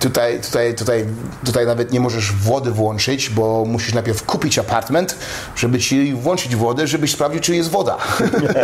tutaj, 0.00 0.40
tutaj, 0.40 0.74
tutaj, 0.74 1.06
tutaj 1.44 1.66
nawet 1.66 1.92
nie 1.92 2.00
możesz 2.00 2.32
wody 2.32 2.70
włączyć, 2.70 3.30
bo 3.30 3.64
musisz 3.66 3.94
najpierw 3.94 4.22
kupić 4.22 4.58
apartment, 4.58 5.16
żeby 5.56 5.78
ci 5.78 6.14
włączyć 6.14 6.56
wodę, 6.56 6.86
żebyś 6.86 7.12
sprawdził, 7.12 7.40
czy 7.40 7.56
jest 7.56 7.70
woda. 7.70 7.96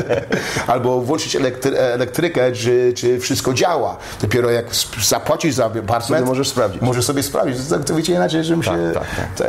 Albo 0.66 1.00
włączyć 1.00 1.36
elektry, 1.36 1.78
elektrykę, 1.78 2.52
czy, 2.52 2.92
czy 2.96 3.20
wszystko 3.20 3.54
działa. 3.54 3.96
Dopiero 4.22 4.50
jak 4.50 4.66
zapłacisz 5.08 5.54
za 5.54 5.64
apartment, 5.64 6.26
możesz 6.26 6.48
sprawdzić. 6.48 6.82
Możesz 6.82 7.04
sobie 7.04 7.22
sprawdzić. 7.22 7.56
To 7.58 7.70
całkowicie 7.70 8.12
inaczej, 8.12 8.21
żebym 8.30 8.62
Tak, 8.62 8.74
się... 8.74 8.90
tak, 8.94 9.06
tak. 9.16 9.34
To, 9.36 9.44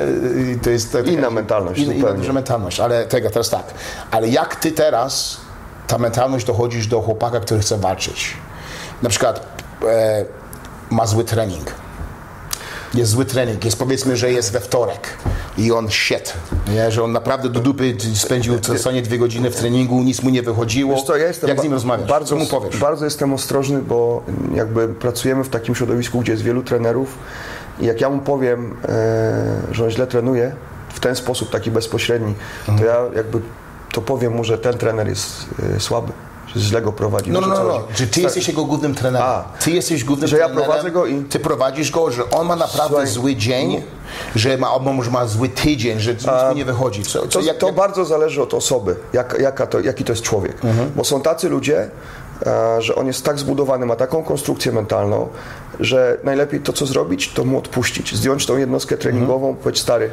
to 0.63 0.69
jest 0.69 0.91
taka- 0.91 1.09
Inna 1.09 1.29
mentalność, 1.29 1.81
Inna, 1.81 2.11
duża 2.13 2.33
mentalność, 2.33 2.79
ale 2.79 3.05
tego 3.05 3.29
teraz 3.29 3.49
tak. 3.49 3.63
Ale 4.11 4.27
jak 4.27 4.55
ty 4.55 4.71
teraz 4.71 5.37
ta 5.87 5.97
mentalność 5.97 6.45
dochodzisz 6.45 6.87
do 6.87 7.01
chłopaka, 7.01 7.39
który 7.39 7.59
chce 7.61 7.77
walczyć? 7.77 8.33
Na 9.01 9.09
przykład 9.09 9.57
e, 9.87 10.25
ma 10.89 11.07
zły 11.07 11.23
trening. 11.23 11.71
Jest 12.93 13.11
zły 13.11 13.25
trening, 13.25 13.65
jest 13.65 13.77
powiedzmy, 13.79 14.17
że 14.17 14.31
jest 14.31 14.51
we 14.51 14.59
wtorek 14.59 15.07
i 15.57 15.71
on 15.71 15.89
shit, 15.89 16.33
nie? 16.67 16.91
że 16.91 17.03
on 17.03 17.11
naprawdę 17.11 17.49
do 17.49 17.59
dupy 17.59 17.95
spędził 18.15 18.55
w 18.75 18.79
stanie 18.79 19.01
dwie 19.01 19.17
godziny 19.17 19.51
w 19.51 19.55
treningu, 19.55 20.03
nic 20.03 20.23
mu 20.23 20.29
nie 20.29 20.41
wychodziło. 20.41 21.03
Co, 21.03 21.17
ja 21.17 21.25
Jak 21.47 21.59
z 21.59 21.63
nim 21.63 21.73
rozmawiasz? 21.73 22.09
Bardzo, 22.09 22.29
Co 22.29 22.35
mu 22.35 22.45
powiesz? 22.45 22.77
Bardzo 22.77 23.05
jestem 23.05 23.33
ostrożny, 23.33 23.81
bo 23.81 24.23
jakby 24.55 24.87
pracujemy 24.87 25.43
w 25.43 25.49
takim 25.49 25.75
środowisku, 25.75 26.19
gdzie 26.19 26.31
jest 26.31 26.43
wielu 26.43 26.63
trenerów 26.63 27.17
i 27.79 27.85
jak 27.85 28.01
ja 28.01 28.09
mu 28.09 28.19
powiem, 28.21 28.77
e, 28.89 29.73
że 29.73 29.83
on 29.83 29.89
źle 29.89 30.07
trenuje 30.07 30.55
w 30.93 30.99
ten 30.99 31.15
sposób, 31.15 31.49
taki 31.49 31.71
bezpośredni, 31.71 32.33
Mhm. 32.67 32.79
to 32.79 32.85
ja 32.85 33.15
jakby 33.15 33.39
to 33.91 34.01
powiem 34.01 34.33
mu, 34.33 34.43
że 34.43 34.57
ten 34.57 34.77
trener 34.77 35.07
jest 35.07 35.45
e, 35.75 35.79
słaby, 35.79 36.11
że 36.55 36.59
źle 36.59 36.81
go 36.81 36.91
prowadzi. 36.91 37.31
No, 37.31 37.41
no, 37.41 37.47
no, 37.47 37.63
no. 37.63 37.79
Że 37.95 38.07
ty 38.07 38.21
jesteś 38.21 38.47
jego 38.47 38.65
głównym 38.65 38.95
trenerem. 38.95 39.27
A. 39.27 39.43
ty 39.59 39.71
jesteś 39.71 40.03
głównym 40.03 40.27
Że 40.27 40.37
ja 40.37 40.45
trenerem. 40.45 40.69
prowadzę 40.69 40.91
go 40.91 41.05
i- 41.05 41.23
Ty 41.23 41.39
prowadzisz 41.39 41.91
go, 41.91 42.11
że 42.11 42.29
on 42.29 42.47
ma 42.47 42.55
naprawdę 42.55 42.87
Słuchaj, 42.89 43.07
zły 43.07 43.35
dzień, 43.35 43.83
że 44.35 44.57
ma, 44.57 44.79
może 44.79 45.11
ma 45.11 45.25
zły 45.25 45.49
tydzień, 45.49 45.99
że 45.99 46.13
nic 46.13 46.23
mu 46.49 46.55
nie 46.55 46.65
wychodzi. 46.65 47.03
Co, 47.03 47.21
co, 47.21 47.27
To, 47.27 47.41
jak, 47.41 47.57
to 47.57 47.65
jak, 47.67 47.75
bardzo 47.75 48.05
zależy 48.05 48.41
od 48.41 48.53
osoby, 48.53 48.95
jak, 49.13 49.35
jaka 49.39 49.67
to, 49.67 49.79
jaki 49.79 50.03
to 50.03 50.11
jest 50.11 50.23
człowiek. 50.23 50.65
Mhm. 50.65 50.91
Bo 50.95 51.03
są 51.03 51.21
tacy 51.21 51.49
ludzie, 51.49 51.89
e, 52.45 52.81
że 52.81 52.95
on 52.95 53.07
jest 53.07 53.25
tak 53.25 53.39
zbudowany, 53.39 53.85
ma 53.85 53.95
taką 53.95 54.23
konstrukcję 54.23 54.71
mentalną, 54.71 55.27
że 55.79 56.17
najlepiej 56.23 56.59
to, 56.59 56.73
co 56.73 56.85
zrobić, 56.85 57.33
to 57.33 57.45
mu 57.45 57.57
odpuścić. 57.57 58.15
Zdjąć 58.15 58.45
tą 58.45 58.57
jednostkę 58.57 58.97
treningową, 58.97 59.47
Mhm. 59.47 59.55
powiedzieć 59.63 59.81
stary, 59.83 60.09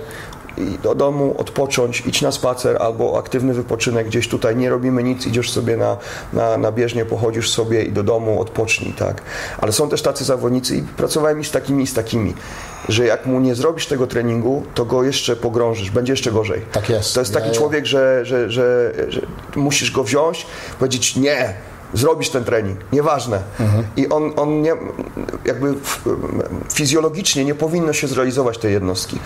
i 0.58 0.78
do 0.82 0.94
domu 0.94 1.34
odpocząć, 1.38 2.02
idź 2.06 2.22
na 2.22 2.32
spacer 2.32 2.76
albo 2.82 3.18
aktywny 3.18 3.54
wypoczynek 3.54 4.06
gdzieś 4.06 4.28
tutaj, 4.28 4.56
nie 4.56 4.70
robimy 4.70 5.02
nic, 5.02 5.26
idziesz 5.26 5.50
sobie 5.50 5.76
na, 5.76 5.96
na, 6.32 6.56
na 6.58 6.72
bieżnię, 6.72 7.04
pochodzisz 7.04 7.50
sobie 7.50 7.82
i 7.84 7.92
do 7.92 8.02
domu 8.02 8.40
odpocznij, 8.40 8.92
tak. 8.92 9.22
Ale 9.58 9.72
są 9.72 9.88
też 9.88 10.02
tacy 10.02 10.24
zawodnicy 10.24 10.76
i 10.76 10.82
pracowałem 10.82 11.40
i 11.40 11.44
z 11.44 11.50
takimi 11.50 11.84
i 11.84 11.86
z 11.86 11.94
takimi, 11.94 12.34
że 12.88 13.04
jak 13.06 13.26
mu 13.26 13.40
nie 13.40 13.54
zrobisz 13.54 13.86
tego 13.86 14.06
treningu, 14.06 14.62
to 14.74 14.84
go 14.84 15.04
jeszcze 15.04 15.36
pogrążysz, 15.36 15.90
będzie 15.90 16.12
jeszcze 16.12 16.32
gorzej. 16.32 16.60
Tak 16.72 16.88
jest. 16.90 17.14
To 17.14 17.20
jest 17.20 17.32
taki 17.34 17.46
Ja- 17.46 17.52
ja- 17.52 17.58
człowiek, 17.58 17.86
że, 17.86 18.20
że, 18.24 18.50
że, 18.50 18.92
że 19.08 19.20
musisz 19.56 19.90
go 19.90 20.04
wziąć, 20.04 20.46
powiedzieć 20.78 21.16
nie, 21.16 21.54
zrobisz 21.94 22.30
ten 22.30 22.44
trening, 22.44 22.78
nieważne. 22.92 23.42
Mhm. 23.60 23.84
I 23.96 24.08
on, 24.08 24.32
on 24.36 24.62
nie, 24.62 24.72
jakby 25.44 25.74
fizjologicznie 26.74 27.44
nie 27.44 27.54
powinno 27.54 27.92
się 27.92 28.06
zrealizować 28.06 28.58
tej 28.58 28.72
jednostki. 28.72 29.18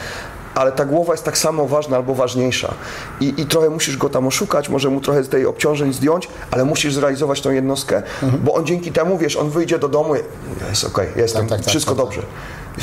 Ale 0.54 0.72
ta 0.72 0.84
głowa 0.84 1.12
jest 1.12 1.24
tak 1.24 1.38
samo 1.38 1.66
ważna 1.66 1.96
albo 1.96 2.14
ważniejsza. 2.14 2.74
I, 3.20 3.34
I 3.36 3.46
trochę 3.46 3.70
musisz 3.70 3.96
go 3.96 4.08
tam 4.08 4.26
oszukać, 4.26 4.68
może 4.68 4.90
mu 4.90 5.00
trochę 5.00 5.24
z 5.24 5.28
tej 5.28 5.46
obciążeń 5.46 5.92
zdjąć, 5.92 6.28
ale 6.50 6.64
musisz 6.64 6.94
zrealizować 6.94 7.40
tą 7.40 7.50
jednostkę, 7.50 8.02
bo 8.44 8.54
on 8.54 8.66
dzięki 8.66 8.92
temu, 8.92 9.18
wiesz, 9.18 9.36
on 9.36 9.50
wyjdzie 9.50 9.78
do 9.78 9.88
domu, 9.88 10.14
i 10.16 10.18
jest 10.68 10.84
okej, 10.84 11.08
jestem, 11.16 11.40
Tak, 11.42 11.50
tak, 11.50 11.58
tak, 11.60 11.68
wszystko 11.68 11.94
tak. 11.94 12.04
dobrze, 12.04 12.22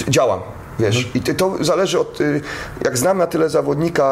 działam. 0.08 0.39
Wiesz, 0.82 1.12
i 1.15 1.22
ty- 1.22 1.34
to 1.34 1.56
zależy 1.62 2.00
od, 2.00 2.22
y, 2.22 2.41
jak 2.86 2.98
znam 2.98 3.17
na 3.17 3.28
tyle 3.28 3.50
zawodnika, 3.50 4.06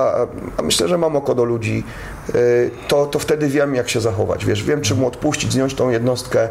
a- 0.58 0.62
myślę, 0.62 0.88
że 0.88 0.98
mam 0.98 1.16
oko 1.16 1.36
do 1.36 1.44
ludzi, 1.44 1.84
y, 2.36 2.72
to, 2.88 3.06
to 3.06 3.20
wtedy 3.20 3.48
wiem, 3.48 3.76
jak 3.76 3.90
się 3.90 4.02
zachować. 4.02 4.46
Wiesz, 4.46 4.64
wiem, 4.64 4.82
czy 4.82 4.96
mu 4.96 5.08
odpuścić, 5.08 5.52
zdjąć 5.52 5.74
tą 5.76 5.90
jednostkę. 5.90 6.46
Y, 6.46 6.50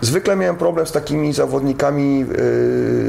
Zwykle 0.00 0.36
miałem 0.36 0.56
problem 0.56 0.86
z 0.86 0.92
takimi 0.92 1.32
zawodnikami 1.32 2.24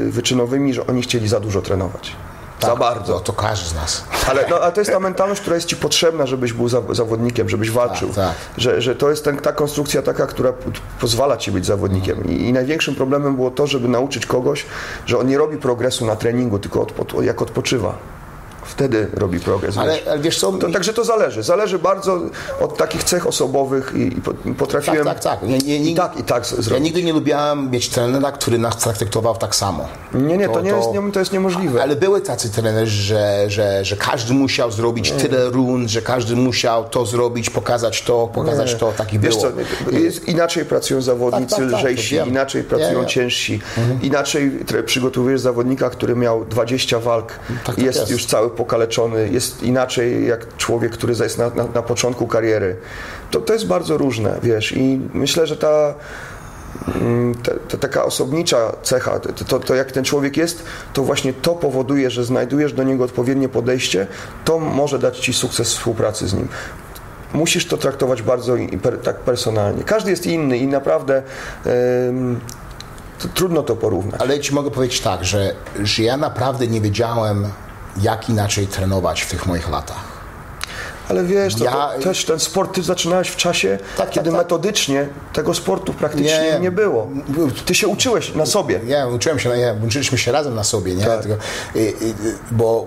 wyczynowymi, 0.08 0.74
że 0.74 0.86
oni 0.86 1.02
chcieli 1.02 1.28
za 1.28 1.40
dużo 1.40 1.62
trenować. 1.62 2.16
Za 2.60 2.68
Tak, 2.68 2.78
bardzo. 2.78 3.12
To, 3.12 3.20
to 3.20 3.32
każdy 3.32 3.68
z 3.68 3.74
nas. 3.74 4.04
Ale, 4.28 4.46
no, 4.50 4.60
ale 4.60 4.72
to 4.72 4.80
jest 4.80 4.90
ta 4.90 5.00
mentalność, 5.00 5.40
która 5.40 5.56
jest 5.56 5.68
ci 5.68 5.76
potrzebna, 5.76 6.26
żebyś 6.26 6.52
był 6.52 6.68
za, 6.68 6.82
zawodnikiem, 6.90 7.48
żebyś 7.48 7.70
walczył. 7.70 8.08
Tak, 8.08 8.16
tak. 8.16 8.34
Że, 8.56 8.82
że 8.82 8.96
to 8.96 9.10
jest 9.10 9.24
ten, 9.24 9.36
ta 9.36 9.52
konstrukcja 9.52 10.02
taka, 10.02 10.26
która 10.26 10.52
pozwala 11.00 11.36
ci 11.36 11.52
być 11.52 11.66
zawodnikiem. 11.66 12.24
I, 12.24 12.48
I 12.48 12.52
największym 12.52 12.94
problemem 12.94 13.36
było 13.36 13.50
to, 13.50 13.66
żeby 13.66 13.88
nauczyć 13.88 14.26
kogoś, 14.26 14.66
że 15.06 15.18
on 15.18 15.26
nie 15.26 15.38
robi 15.38 15.56
progresu 15.56 16.06
na 16.06 16.16
treningu, 16.16 16.58
tylko 16.58 16.86
jak 17.22 17.42
odpoczywa. 17.42 17.94
Wtedy 18.64 19.06
robi 19.14 19.40
progres. 19.40 19.78
Ale, 19.78 19.92
wiesz. 19.94 20.06
ale 20.08 20.18
wiesz 20.20 20.38
co? 20.40 20.52
To, 20.52 20.70
także 20.70 20.92
to 20.92 21.04
zależy. 21.04 21.42
Zależy 21.42 21.78
bardzo 21.78 22.20
od 22.60 22.76
takich 22.76 23.04
cech 23.04 23.26
osobowych 23.26 23.92
i, 23.96 24.00
i 24.18 24.20
po- 24.22 24.34
potrafiłem 24.58 25.04
tak, 25.04 25.20
tak, 25.20 25.40
tak. 25.40 25.50
Ja, 25.50 25.56
nie, 25.56 25.80
nie, 25.80 25.90
i 25.90 25.94
tak, 25.94 26.16
i 26.20 26.22
tak 26.22 26.46
z- 26.46 26.50
ja 26.52 26.62
zrobić. 26.62 26.84
nigdy 26.84 27.02
nie 27.02 27.12
lubiłem 27.12 27.70
mieć 27.70 27.88
trenera, 27.88 28.32
który 28.32 28.58
nas 28.58 28.76
traktował 28.76 29.36
tak 29.36 29.54
samo. 29.54 29.88
Nie, 30.14 30.36
nie, 30.36 30.48
to, 30.48 30.60
nie 30.60 30.70
jest, 30.70 30.88
nie, 30.92 31.12
to 31.12 31.18
jest 31.18 31.32
niemożliwe. 31.32 31.82
Ale 31.82 31.96
były 31.96 32.20
tacy 32.20 32.50
trenerzy, 32.50 33.02
że, 33.02 33.44
że, 33.48 33.84
że 33.84 33.96
każdy 33.96 34.34
musiał 34.34 34.70
zrobić 34.70 35.12
tyle 35.12 35.50
rund, 35.50 35.90
że 35.90 36.02
każdy 36.02 36.36
musiał 36.36 36.84
to 36.88 37.06
zrobić, 37.06 37.50
pokazać 37.50 38.02
to, 38.02 38.28
pokazać 38.34 38.74
to, 38.74 38.92
taki 38.92 39.18
Wiesz 39.18 39.36
było. 39.36 39.52
co, 39.90 39.96
jest, 39.96 40.28
inaczej 40.28 40.64
pracują 40.64 41.00
zawodnicy 41.02 41.50
Tak, 41.56 41.60
tak, 41.60 41.70
tak, 41.70 41.80
lżejsi, 41.80 42.16
to 42.16 42.24
wiem. 42.24 42.28
inaczej 42.28 42.64
pracują 42.64 42.92
Nie, 42.92 43.00
nie. 43.00 43.06
ciężsi, 43.06 43.60
inaczej 44.02 44.50
tre- 44.66 44.82
przygotowujesz 44.82 45.40
zawodnika, 45.40 45.90
który 45.90 46.16
miał 46.16 46.44
20 46.44 46.98
walk 46.98 47.32
tak 47.66 47.78
i 47.78 47.84
jest, 47.84 47.98
jest. 47.98 48.10
już 48.10 48.26
cały 48.26 48.49
pokaleczony, 48.50 49.28
jest 49.32 49.62
inaczej 49.62 50.26
jak 50.26 50.56
człowiek, 50.56 50.92
który 50.92 51.14
jest 51.20 51.38
na, 51.38 51.50
na, 51.50 51.64
na 51.74 51.82
początku 51.82 52.26
kariery. 52.26 52.76
To, 53.30 53.40
to 53.40 53.52
jest 53.52 53.66
bardzo 53.66 53.98
różne, 53.98 54.38
wiesz, 54.42 54.72
i 54.76 55.00
myślę, 55.14 55.46
że 55.46 55.56
ta 55.56 55.94
mm, 57.00 57.34
ta, 57.34 57.52
ta 57.68 57.78
taka 57.78 58.04
osobnicza 58.04 58.72
cecha, 58.82 59.20
to, 59.20 59.44
to, 59.44 59.58
to 59.58 59.74
jak 59.74 59.92
ten 59.92 60.04
człowiek 60.04 60.36
jest, 60.36 60.64
to 60.92 61.02
właśnie 61.02 61.32
to 61.32 61.54
powoduje, 61.54 62.10
że 62.10 62.24
znajdujesz 62.24 62.72
do 62.72 62.82
niego 62.82 63.04
odpowiednie 63.04 63.48
podejście, 63.48 64.06
to 64.44 64.58
może 64.58 64.98
dać 64.98 65.18
ci 65.18 65.32
sukces 65.32 65.68
współpracy 65.68 66.28
z 66.28 66.34
nim 66.34 66.48
musisz 67.32 67.66
to 67.66 67.76
traktować 67.76 68.22
bardzo 68.22 68.54
per, 68.82 68.98
tak 68.98 69.16
personalnie. 69.16 69.84
Każdy 69.84 70.10
jest 70.10 70.26
inny 70.26 70.58
i 70.58 70.66
naprawdę 70.66 71.22
to 73.22 73.28
trudno 73.28 73.62
to 73.62 73.76
porównać. 73.76 74.20
Ale 74.20 74.40
ci 74.40 74.54
mogę 74.54 74.70
powiedzieć 74.70 75.00
tak, 75.00 75.24
że, 75.24 75.54
że 75.82 76.02
ja 76.02 76.16
naprawdę 76.16 76.66
nie 76.66 76.80
wiedziałem, 76.80 77.46
jak 78.02 78.28
inaczej 78.28 78.66
trenować 78.66 79.22
w 79.22 79.30
tych 79.30 79.46
moich 79.46 79.70
latach. 79.70 80.20
Ale 81.08 81.24
wiesz, 81.24 81.54
to, 81.54 81.64
Ja- 81.64 81.90
to 81.96 82.02
też 82.02 82.24
ten 82.24 82.40
sport 82.40 82.74
ty 82.74 82.82
zaczynałeś 82.82 83.28
w 83.28 83.36
czasie, 83.36 83.78
Tak, 83.96 84.10
kiedy 84.10 84.30
tak, 84.30 84.34
tak. 84.38 84.44
metodycznie 84.44 85.08
tego 85.32 85.54
sportu 85.54 85.92
praktycznie 85.92 86.50
Nie, 86.52 86.60
nie, 86.60 86.70
było. 86.70 87.08
Ty 87.66 87.74
się 87.74 87.88
uczyłeś 87.88 88.34
na 88.34 88.46
sobie. 88.46 88.80
Ja 88.86 89.06
uczyłem 89.06 89.38
się, 89.38 89.48
ja, 89.58 89.74
uczyliśmy 89.86 90.18
się 90.18 90.32
razem 90.32 90.54
na 90.54 90.64
sobie, 90.64 90.94
nie? 90.94 91.04
Tak. 91.04 91.26
Y, 91.26 91.78
y, 91.78 91.94
bo 92.50 92.86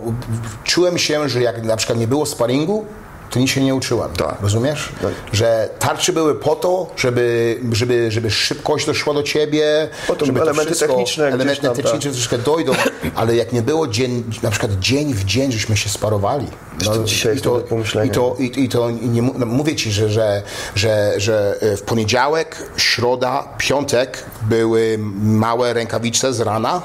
czułem 0.63 0.97
się, 0.97 1.29
że 1.29 1.41
jak 1.41 1.63
na 1.63 1.75
przykład 1.77 1.99
nie 1.99 2.07
było 2.07 2.25
sparingu, 2.25 2.85
to 3.29 3.39
nic 3.39 3.49
się 3.49 3.61
nie 3.63 3.75
uczyłem. 3.75 4.11
Tak. 4.11 4.37
Rozumiesz? 4.41 4.89
Tak. 5.01 5.11
Że 5.31 5.69
tarcze 5.79 6.13
były 6.13 6.35
po 6.35 6.55
to, 6.55 6.87
żeby, 6.97 7.59
żeby, 7.71 8.11
żeby 8.11 8.31
szybkość 8.31 8.85
doszła 8.85 9.13
do 9.13 9.23
ciebie, 9.23 9.89
Potem 10.07 10.25
żeby 10.25 10.39
to 10.39 10.45
elementy 10.45 10.71
wszystko, 10.71 10.87
techniczne 10.87 11.25
elementy 11.27 11.61
tam, 11.61 11.75
techniczne 11.75 11.99
tak. 12.01 12.11
troszkę 12.11 12.37
dojdą, 12.37 12.71
ale 13.15 13.35
jak 13.35 13.53
nie 13.53 13.61
było 13.61 13.87
dzień, 13.87 14.23
na 14.43 14.51
przykład 14.51 14.71
dzień 14.79 15.13
w 15.13 15.23
dzień, 15.23 15.51
żeśmy 15.51 15.77
się 15.77 15.89
sparowali. 15.89 16.47
to 16.83 17.03
dzisiaj 17.03 17.37
i 17.37 17.41
to, 17.41 17.63
i 18.05 18.09
to, 18.09 18.35
i, 18.39 18.63
i 18.63 18.69
to 18.69 18.91
nie, 18.91 19.21
no, 19.21 19.45
mówię 19.45 19.75
ci, 19.75 19.91
że, 19.91 20.09
że, 20.09 20.41
że, 20.75 21.13
że 21.17 21.55
e, 21.61 21.77
w 21.77 21.81
poniedziałek, 21.81 22.69
środa, 22.77 23.47
piątek 23.57 24.25
były 24.41 24.97
małe 25.23 25.73
rękawice 25.73 26.33
z 26.33 26.39
rana, 26.39 26.81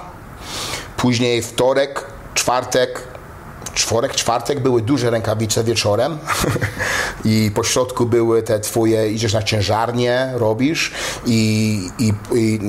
później 0.97 1.43
wtorek, 1.43 2.05
czwartek, 2.35 2.99
czw- 2.99 3.18
czworek, 3.89 4.15
czwartek 4.15 4.61
były 4.61 4.83
duże 4.83 5.11
rękawice 5.11 5.65
wieczorem 5.65 6.19
i 7.25 7.51
po 7.55 7.65
środku 7.65 8.07
były 8.07 8.43
te 8.43 8.61
twoje, 8.61 9.13
idziesz 9.13 9.33
na 9.33 9.43
ciężarnię, 9.43 10.33
robisz 10.35 10.93
i, 11.27 11.91
i, 11.99 12.13
i 12.35 12.61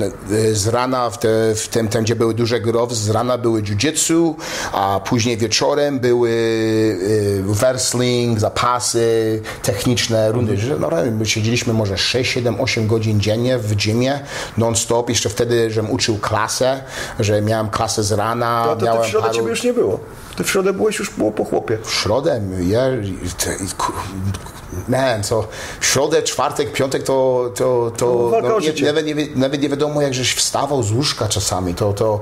z 0.53 0.67
rana 0.67 1.09
w, 1.09 1.19
te, 1.19 1.55
w 1.55 1.67
tym, 1.67 1.87
tam, 1.87 2.03
gdzie 2.03 2.15
były 2.15 2.33
duże 2.33 2.59
growy, 2.59 2.95
z 2.95 3.09
rana 3.09 3.37
były 3.37 3.61
jiu-jitsu, 3.61 4.35
a 4.73 4.99
później 5.05 5.37
wieczorem 5.37 5.99
były 5.99 6.29
y, 6.29 7.43
wrestling, 7.43 8.39
zapasy, 8.39 9.41
techniczne 9.63 10.31
rundy. 10.31 10.53
Mm. 10.53 10.79
No, 10.79 10.89
my 11.11 11.25
siedzieliśmy 11.25 11.73
może 11.73 11.97
6, 11.97 12.31
7, 12.31 12.61
8 12.61 12.87
godzin 12.87 13.21
dziennie 13.21 13.57
w 13.57 13.75
gymie, 13.85 14.19
non-stop. 14.57 15.09
Jeszcze 15.09 15.29
wtedy, 15.29 15.71
żem 15.71 15.91
uczył 15.91 16.17
klasę, 16.17 16.83
że 17.19 17.41
miałem 17.41 17.69
klasę 17.69 18.03
z 18.03 18.11
rana. 18.11 18.63
To, 18.65 18.75
to, 18.75 18.85
miałem 18.85 19.01
to 19.01 19.07
w 19.07 19.09
środę 19.09 19.27
paru... 19.27 19.37
ciebie 19.37 19.49
już 19.49 19.63
nie 19.63 19.73
było. 19.73 19.99
Ty 20.39 20.43
w 20.43 20.49
środę 20.49 20.73
byłeś 20.73 20.99
już 20.99 21.09
było 21.09 21.31
po 21.31 21.45
chłopie. 21.45 21.77
W 21.83 21.91
środę, 21.91 22.41
ja, 22.67 22.81
man, 24.87 25.23
co 25.23 25.47
w 25.79 25.85
środę, 25.85 26.23
czwartek, 26.23 26.71
piątek 26.71 27.03
to, 27.03 27.49
to, 27.55 27.91
to 27.97 28.05
No, 28.05 28.29
walka 28.29 28.55
o 28.55 28.59
nie, 28.59 28.73
nawet, 28.85 29.05
nie, 29.05 29.15
nawet 29.35 29.61
nie 29.61 29.69
wiadomo 29.69 30.01
jak 30.01 30.13
żeś 30.13 30.33
wstawał 30.33 30.83
z 30.83 30.91
łóżka 30.91 31.27
czasami, 31.27 31.75
to, 31.75 31.93
to, 31.93 32.21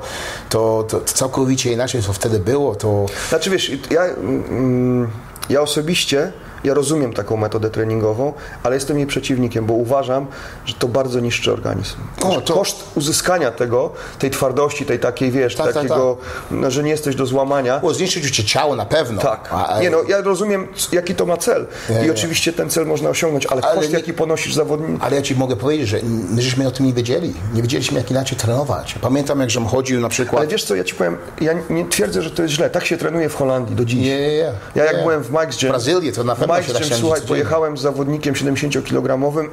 to, 0.49 0.85
to, 0.89 1.01
całkowicie 1.01 1.73
inaczej 1.73 2.03
co 2.03 2.13
wtedy 2.13 2.39
było, 2.39 2.75
to 2.75 3.05
Znaczy 3.29 3.49
wiesz, 3.49 3.71
ja, 3.91 4.03
mm, 4.03 5.11
ja 5.49 5.61
osobiście, 5.61 6.31
ja 6.67 6.73
rozumiem 6.73 7.13
taką 7.13 7.37
metodę 7.37 7.69
treningową, 7.69 8.33
ale 8.63 8.75
jestem 8.75 8.97
jej 8.97 9.07
przeciwnikiem, 9.07 9.65
bo 9.65 9.73
uważam, 9.73 10.27
że 10.65 10.73
to 10.73 10.87
bardzo 10.87 11.19
niszczy 11.19 11.53
organizm. 11.53 11.95
O, 12.21 12.41
to- 12.41 12.53
Koszt 12.53 12.83
uzyskania 12.95 13.51
tego, 13.51 13.93
tej 14.19 14.31
twardości, 14.31 14.85
tej 14.85 14.99
takiej, 14.99 15.31
wiesz, 15.31 15.55
Tak, 15.55 15.65
tak, 15.65 15.73
takiego, 15.75 16.17
no, 16.51 16.71
że 16.71 16.83
nie 16.83 16.91
jesteś 16.91 17.15
do 17.15 17.25
złamania, 17.25 17.79
było 17.79 17.93
zniszczyć 17.93 18.35
cię 18.35 18.43
ciało 18.43 18.75
na 18.75 18.85
pewno. 18.85 19.21
tak. 19.21 19.49
A- 19.51 19.67
a- 19.67 19.81
Nie 19.81 19.89
no, 19.89 19.97
ja 20.07 20.21
rozumiem, 20.21 20.67
jaki 20.91 21.15
to 21.15 21.25
ma 21.25 21.37
cel. 21.37 21.67
Nie, 21.89 21.99
I 22.01 22.03
nie. 22.05 22.11
oczywiście 22.11 22.53
ten 22.53 22.69
cel 22.69 22.85
można 22.85 23.09
osiągnąć, 23.09 23.45
ale, 23.45 23.61
Ale 23.61 23.75
koszt, 23.75 23.89
nie- 23.89 23.95
jaki 23.97 24.13
ponosisz 24.13 24.53
zawodnik, 24.53 24.97
Ale 25.03 25.15
ja 25.15 25.21
ci 25.21 25.35
mogę 25.35 25.55
powiedzieć, 25.55 25.87
że 25.87 25.99
my 26.29 26.41
żeśmy 26.41 26.67
o 26.67 26.71
tym 26.71 26.85
nie 26.85 26.93
wiedzieli. 26.93 27.33
Nie 27.53 27.61
wiedzieliśmy, 27.61 27.97
jak 27.97 28.11
inaczej 28.11 28.37
trenować. 28.37 28.95
Pamiętam, 29.01 29.39
jak 29.39 29.49
żem 29.49 29.65
chodził 29.65 30.01
na 30.01 30.09
przykład... 30.09 30.39
Ale 30.41 30.47
wiesz 30.47 30.63
co, 30.63 30.75
ja 30.75 30.83
ci 30.83 30.95
powiem, 30.95 31.17
ja 31.41 31.53
nie 31.69 31.85
twierdzę, 31.85 32.21
że 32.21 32.31
to 32.31 32.41
jest 32.41 32.53
źle. 32.53 32.69
Tak 32.69 32.85
się 32.85 32.97
trenuje 32.97 33.29
w 33.29 33.35
Holandii 33.35 33.75
do 33.75 33.85
dziś. 33.85 33.99
Nie, 33.99 34.19
nie, 34.21 34.27
nie. 34.37 34.51
Ja 34.75 34.85
jak 34.85 35.01
byłem 35.01 35.23
w 35.23 35.31
Mike's 35.31 35.59
Gym, 35.61 35.69
W 35.69 35.71
Brazylii 35.71 36.11
to 36.11 36.23
na 36.23 36.35
pewno 36.35 36.53
Mike's 36.61 36.89
tak 36.89 36.97
słuchaj, 36.99 37.21
pojechałem 37.21 37.77
z 37.77 37.81
zawodnikiem 37.81 38.35
70-kilogramowym, 38.35 39.49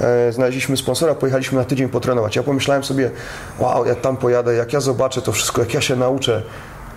e, 0.00 0.32
znaleźliśmy 0.32 0.76
sponsora, 0.76 1.14
pojechaliśmy 1.14 1.58
na 1.58 1.64
tydzień 1.64 1.88
potrenować. 1.88 2.36
Ja 2.36 2.42
pomyślałem 2.42 2.84
sobie, 2.84 3.10
wow, 3.58 3.86
ja 3.86 3.94
tam 3.94 4.16
pojadę, 4.16 4.54
jak 4.54 4.72
ja 4.72 4.80
zobaczę 4.80 5.22
to 5.22 5.32
wszystko, 5.32 5.60
jak 5.60 5.74
ja 5.74 5.80
się 5.80 5.96
nauczę. 5.96 6.42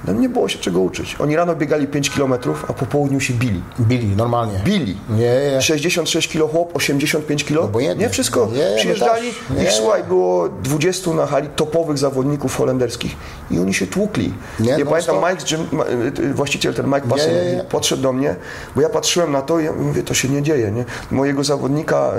No 0.06 0.14
nie 0.14 0.30
było 0.30 0.48
się 0.48 0.60
czego 0.60 0.80
uczyć. 0.80 1.16
Oni 1.20 1.36
rano 1.36 1.56
biegali 1.56 1.88
5 1.88 2.10
kilometrów, 2.10 2.66
a 2.70 2.74
po 2.74 2.86
południu 2.86 3.20
się 3.20 3.34
bili. 3.34 3.62
Bili, 3.80 4.16
normalnie. 4.16 4.60
Bili. 4.66 4.98
Nie, 5.10 5.52
nie. 5.52 5.62
66 5.62 6.28
kilo 6.28 6.48
chłop, 6.48 6.76
85 6.76 7.44
kilo. 7.44 7.62
Obojętnie. 7.62 8.06
Nie 8.06 8.10
wszystko. 8.10 8.50
Nie, 8.54 8.70
my 8.70 8.76
Przyjeżdżali, 8.78 9.28
też. 9.30 9.58
Nie. 9.58 9.64
ich 9.64 9.72
słuchaj, 9.72 10.04
było 10.04 10.50
20 10.50 11.12
na 11.14 11.26
hali 11.26 11.50
topowych 11.56 11.98
zawodników 11.98 12.56
holenderskich 12.58 13.16
i 13.52 13.60
oni 13.60 13.74
się 13.74 13.88
tłukli. 13.88 14.34
Nie, 14.60 14.66
Nie, 14.66 14.78
no 14.84 14.92
pamiętam, 14.92 15.16
stop. 15.16 15.30
Mike, 15.32 15.56
Jim, 15.56 15.82
y, 16.30 16.34
właściciel, 16.34 16.74
ten 16.74 16.86
Mike 16.86 17.02
nie. 17.08 17.64
podszedł 17.64 18.02
do 18.02 18.14
mnie, 18.14 18.36
bo 18.76 18.82
ja 18.82 18.90
patrzyłem 18.90 19.32
na 19.32 19.42
to 19.42 19.60
i 19.60 19.66
ja 19.66 19.72
mówię, 19.74 20.04
to 20.04 20.14
się 20.14 20.30
nie 20.30 20.42
dzieje, 20.42 20.72
nie? 20.72 20.86
Mojego 21.12 21.44
zawodnika, 21.44 22.12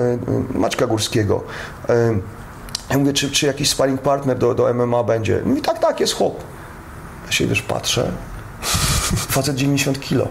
y, 0.57 0.57
y, 0.57 0.59
Maćka 0.59 0.87
Górskiego, 0.87 1.43
ja 2.91 2.99
mówię, 2.99 3.13
czy, 3.13 3.31
czy 3.31 3.47
jakiś 3.47 3.71
sparring 3.71 4.01
partner 4.01 4.39
do, 4.39 4.55
do 4.55 4.75
MMA 4.75 5.05
będzie? 5.05 5.43
Mówi, 5.45 5.63
tak, 5.63 5.79
tak, 5.79 6.01
jest 6.01 6.13
chłop. 6.13 6.43
Ja 7.29 7.33
się, 7.33 7.47
wiesz, 7.47 7.63
patrzę, 7.63 8.13
facet 9.29 9.57
90 9.57 10.01
kilo. 10.01 10.29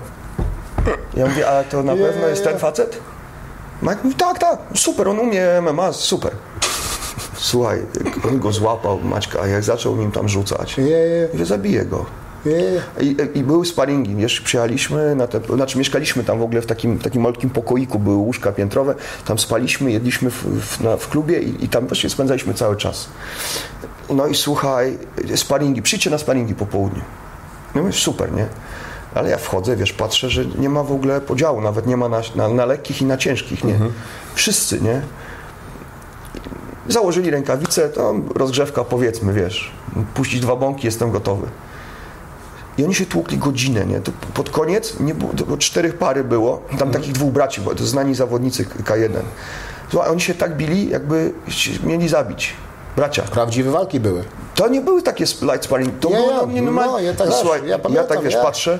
Ja 1.14 1.26
mówię, 1.26 1.50
a 1.50 1.64
to 1.64 1.84
na 1.84 1.96
pewno 1.96 2.28
jest 2.28 2.44
ten 2.44 2.60
facet? 2.60 3.00
Mike 3.82 3.98
mówi, 4.04 4.16
tak, 4.16 4.40
tak, 4.40 4.60
super, 4.76 5.08
on 5.08 5.20
umie 5.20 5.62
MMA, 5.62 5.94
super. 5.94 6.32
Słuchaj, 7.36 7.86
on 8.28 8.40
go 8.40 8.52
złapał, 8.52 9.00
Maćka, 9.00 9.40
a 9.42 9.48
jak 9.48 9.64
zaczął 9.64 9.96
nim 9.96 10.12
tam 10.12 10.30
rzucać, 10.30 10.78
nie, 10.78 11.28
mówię, 11.34 11.46
zabiję 11.46 11.86
go. 11.86 12.06
I, 13.02 13.16
I 13.34 13.44
były 13.44 13.66
sparingi, 13.66 14.16
wiesz, 14.16 14.42
przyjechaliśmy, 14.42 15.16
na 15.16 15.28
te, 15.28 15.40
znaczy 15.56 15.78
mieszkaliśmy 15.78 16.24
tam 16.24 16.40
w 16.40 16.42
ogóle 16.42 16.62
w 16.62 16.66
takim, 16.66 17.00
takim 17.00 17.22
malutkim 17.22 17.50
pokoiku, 17.50 18.00
były 18.00 18.16
łóżka 18.16 18.52
piętrowe, 18.52 18.96
tam 19.26 19.40
spaliśmy, 19.40 19.92
jedliśmy 19.92 20.30
w, 20.30 20.44
w, 20.44 20.82
na, 20.82 20.98
w 20.98 21.10
klubie 21.10 21.40
i, 21.40 21.66
i 21.66 21.70
tam 21.70 21.88
właśnie 21.88 22.10
spędzaliśmy 22.10 22.54
cały 22.54 22.76
czas. 22.76 23.10
No 24.10 24.28
i 24.28 24.36
słuchaj, 24.36 24.98
sparingi, 25.36 25.82
przyjdźcie 25.82 26.10
na 26.10 26.18
sparingi 26.18 26.56
po 26.56 26.66
południu. 26.66 27.02
No 27.76 27.82
mówię, 27.82 27.94
super, 27.94 28.32
nie? 28.32 28.48
Ale 29.16 29.30
ja 29.30 29.38
wchodzę, 29.38 29.76
wiesz, 29.76 29.94
patrzę, 29.94 30.30
że 30.30 30.46
nie 30.46 30.70
ma 30.70 30.84
w 30.84 30.92
ogóle 30.92 31.22
podziału, 31.22 31.62
nawet 31.62 31.88
nie 31.88 31.98
ma 31.98 32.10
na, 32.10 32.22
na, 32.36 32.50
na 32.50 32.66
lekkich 32.66 33.02
i 33.02 33.06
na 33.06 33.18
ciężkich, 33.18 33.64
nie? 33.64 33.80
Wszyscy, 34.34 34.82
nie? 34.82 35.02
Założyli 36.88 37.30
rękawice, 37.30 37.90
to 37.90 38.16
rozgrzewka, 38.36 38.84
powiedzmy, 38.84 39.34
wiesz, 39.34 39.72
puścić 40.14 40.40
dwa 40.40 40.56
bąki, 40.56 40.88
jestem 40.88 41.12
gotowy. 41.12 41.48
I 42.78 42.84
oni 42.84 42.96
się 42.96 43.06
tłukli 43.06 43.38
godzinę, 43.38 43.86
nie? 43.86 44.00
To 44.00 44.12
pod 44.34 44.50
koniec 44.50 45.00
nie 45.00 45.16
było, 45.16 45.32
to 45.34 45.58
czterech 45.58 45.98
pary 45.98 46.24
było, 46.24 46.62
tam 46.80 46.92
takich 46.92 47.12
dwóch 47.12 47.32
braci, 47.32 47.62
bo 47.62 47.76
to 47.76 47.86
znani 47.86 48.16
zawodnicy 48.16 48.66
K1. 48.66 49.10
Słuchaj, 49.92 50.12
oni 50.12 50.22
się 50.22 50.34
tak 50.34 50.58
bili, 50.58 50.90
jakby 50.90 51.34
mieli 51.84 52.08
zabić. 52.10 52.54
Bracia. 52.96 53.22
Prawdziwe 53.24 53.72
walki 53.72 54.00
były. 54.00 54.24
To 54.56 54.68
nie 54.68 54.82
były 54.82 55.02
takie 55.02 55.26
light 55.42 55.66
sparring, 55.66 56.00
to 56.00 56.10
Nie, 56.10 56.16
było 56.16 56.30
ja- 56.32 56.38
no, 56.38 56.62
normalnie. 56.62 56.92
no, 56.92 57.00
ja 57.00 57.14
też, 57.14 57.34
Słuchaj, 57.34 57.62
ja 57.64 57.68
ja, 57.68 57.80
pamiętam, 57.80 58.08
tak 58.08 58.22
wiesz, 58.24 58.34
ja. 58.34 58.42
patrzę, 58.44 58.80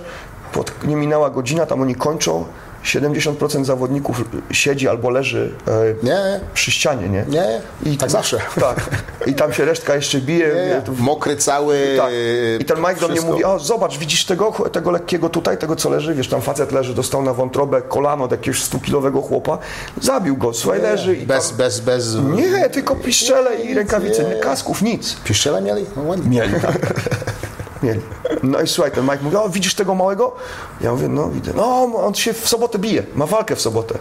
pod, 0.54 0.72
nie 0.88 0.96
minęła 0.96 1.30
godzina, 1.30 1.66
tam 1.66 1.82
oni 1.82 1.96
kończą, 1.96 2.46
70% 2.84 3.66
zawodników 3.66 4.24
siedzi 4.52 4.88
albo 4.88 5.10
leży 5.10 5.52
e, 5.68 6.06
Nie, 6.06 6.40
przy 6.54 6.72
ścianie, 6.72 7.10
nie? 7.10 7.26
nie. 7.30 7.62
I 7.94 7.98
tak 7.98 8.12
zawsze. 8.12 8.38
Tak. 8.68 8.90
I 9.26 9.34
tam 9.34 9.54
się 9.54 9.66
resztka 9.66 9.96
jeszcze 9.96 10.22
bije. 10.22 10.48
Nie, 10.48 10.82
Mokry 11.04 11.36
cały. 11.38 11.80
tak. 11.98 12.12
I 12.60 12.66
ten 12.66 12.78
Mike 12.80 12.96
do 12.96 13.08
mnie 13.08 13.22
mówi, 13.22 13.44
o 13.44 13.60
zobacz, 13.60 13.98
widzisz 13.98 14.26
tego, 14.26 14.52
tego 14.72 14.92
lekkiego 14.92 15.30
tutaj, 15.30 15.58
tego 15.58 15.76
co 15.76 15.90
leży, 15.90 16.14
wiesz, 16.16 16.28
tam 16.28 16.42
facet 16.42 16.72
leży, 16.72 16.94
dostał 16.94 17.22
na 17.22 17.34
wątrobę 17.34 17.82
kolano 17.82 18.24
od 18.24 18.32
jakiegoś 18.32 18.62
100-kilowego 18.62 19.22
chłopa, 19.22 19.58
zabił 20.02 20.38
go, 20.38 20.54
słuchaj, 20.54 20.82
leży 20.82 21.16
i 21.16 21.26
Bez, 21.26 21.48
tam... 21.50 21.58
bez, 21.58 21.80
bez. 21.80 22.16
Nie, 22.16 22.70
tylko 22.70 22.96
piszczele 22.96 23.56
i 23.62 23.74
rękawice, 23.74 24.24
nie. 24.24 24.30
nie 24.36 24.42
kasków, 24.42 24.82
nic. 24.82 25.16
Piszczele 25.24 25.62
mieli? 25.62 25.86
No. 25.96 26.04
Mieli, 26.30 26.54
tak. 26.62 26.78
Mieli. 27.84 28.02
No 28.44 28.62
i 28.62 28.68
słuchaj, 28.68 28.92
ten 28.92 29.04
Mike 29.04 29.20
mówi, 29.22 29.36
o 29.36 29.50
widzisz 29.50 29.76
tego 29.76 29.96
małego? 29.96 30.36
Ja 30.82 30.92
mówię, 30.92 31.08
no 31.08 31.30
widzę. 31.30 31.52
No, 31.56 31.92
on 31.96 32.14
się 32.14 32.34
w 32.34 32.50
sobotę 32.50 32.80
bije, 32.80 33.04
ma 33.16 33.26
walkę 33.26 33.56
w 33.56 33.62
sobotę. 33.62 33.98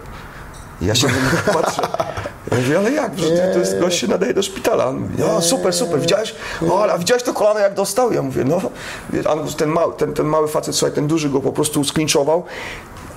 I 0.80 0.86
ja 0.86 0.94
się 0.94 1.06
na 1.06 1.52
patrzę. 1.52 1.82
Ja 2.50 2.56
mówię, 2.56 2.78
ale 2.78 2.92
jak? 2.92 3.12
Przecież 3.12 3.38
to 3.52 3.58
jest 3.58 3.80
gość 3.80 3.98
się 3.98 4.06
nadaje 4.06 4.34
do 4.34 4.42
szpitala. 4.42 4.86
On 4.86 4.98
mówi, 4.98 5.14
no 5.18 5.42
super, 5.42 5.72
super, 5.72 6.00
widziałeś? 6.00 6.34
O, 6.70 6.82
ale 6.82 6.92
a 6.92 6.98
widziałeś 6.98 7.22
to 7.22 7.32
kolano 7.32 7.60
jak 7.60 7.74
dostał? 7.74 8.12
Ja 8.12 8.22
mówię, 8.22 8.44
no. 8.44 8.60
A 9.24 9.36
ten 9.56 9.68
mały, 9.68 9.92
ten, 9.94 10.14
ten 10.14 10.26
mały 10.26 10.48
facet, 10.48 10.76
słuchaj, 10.76 10.94
ten 10.94 11.06
duży 11.06 11.30
go 11.30 11.40
po 11.40 11.52
prostu 11.52 11.84
sklinczował. 11.84 12.44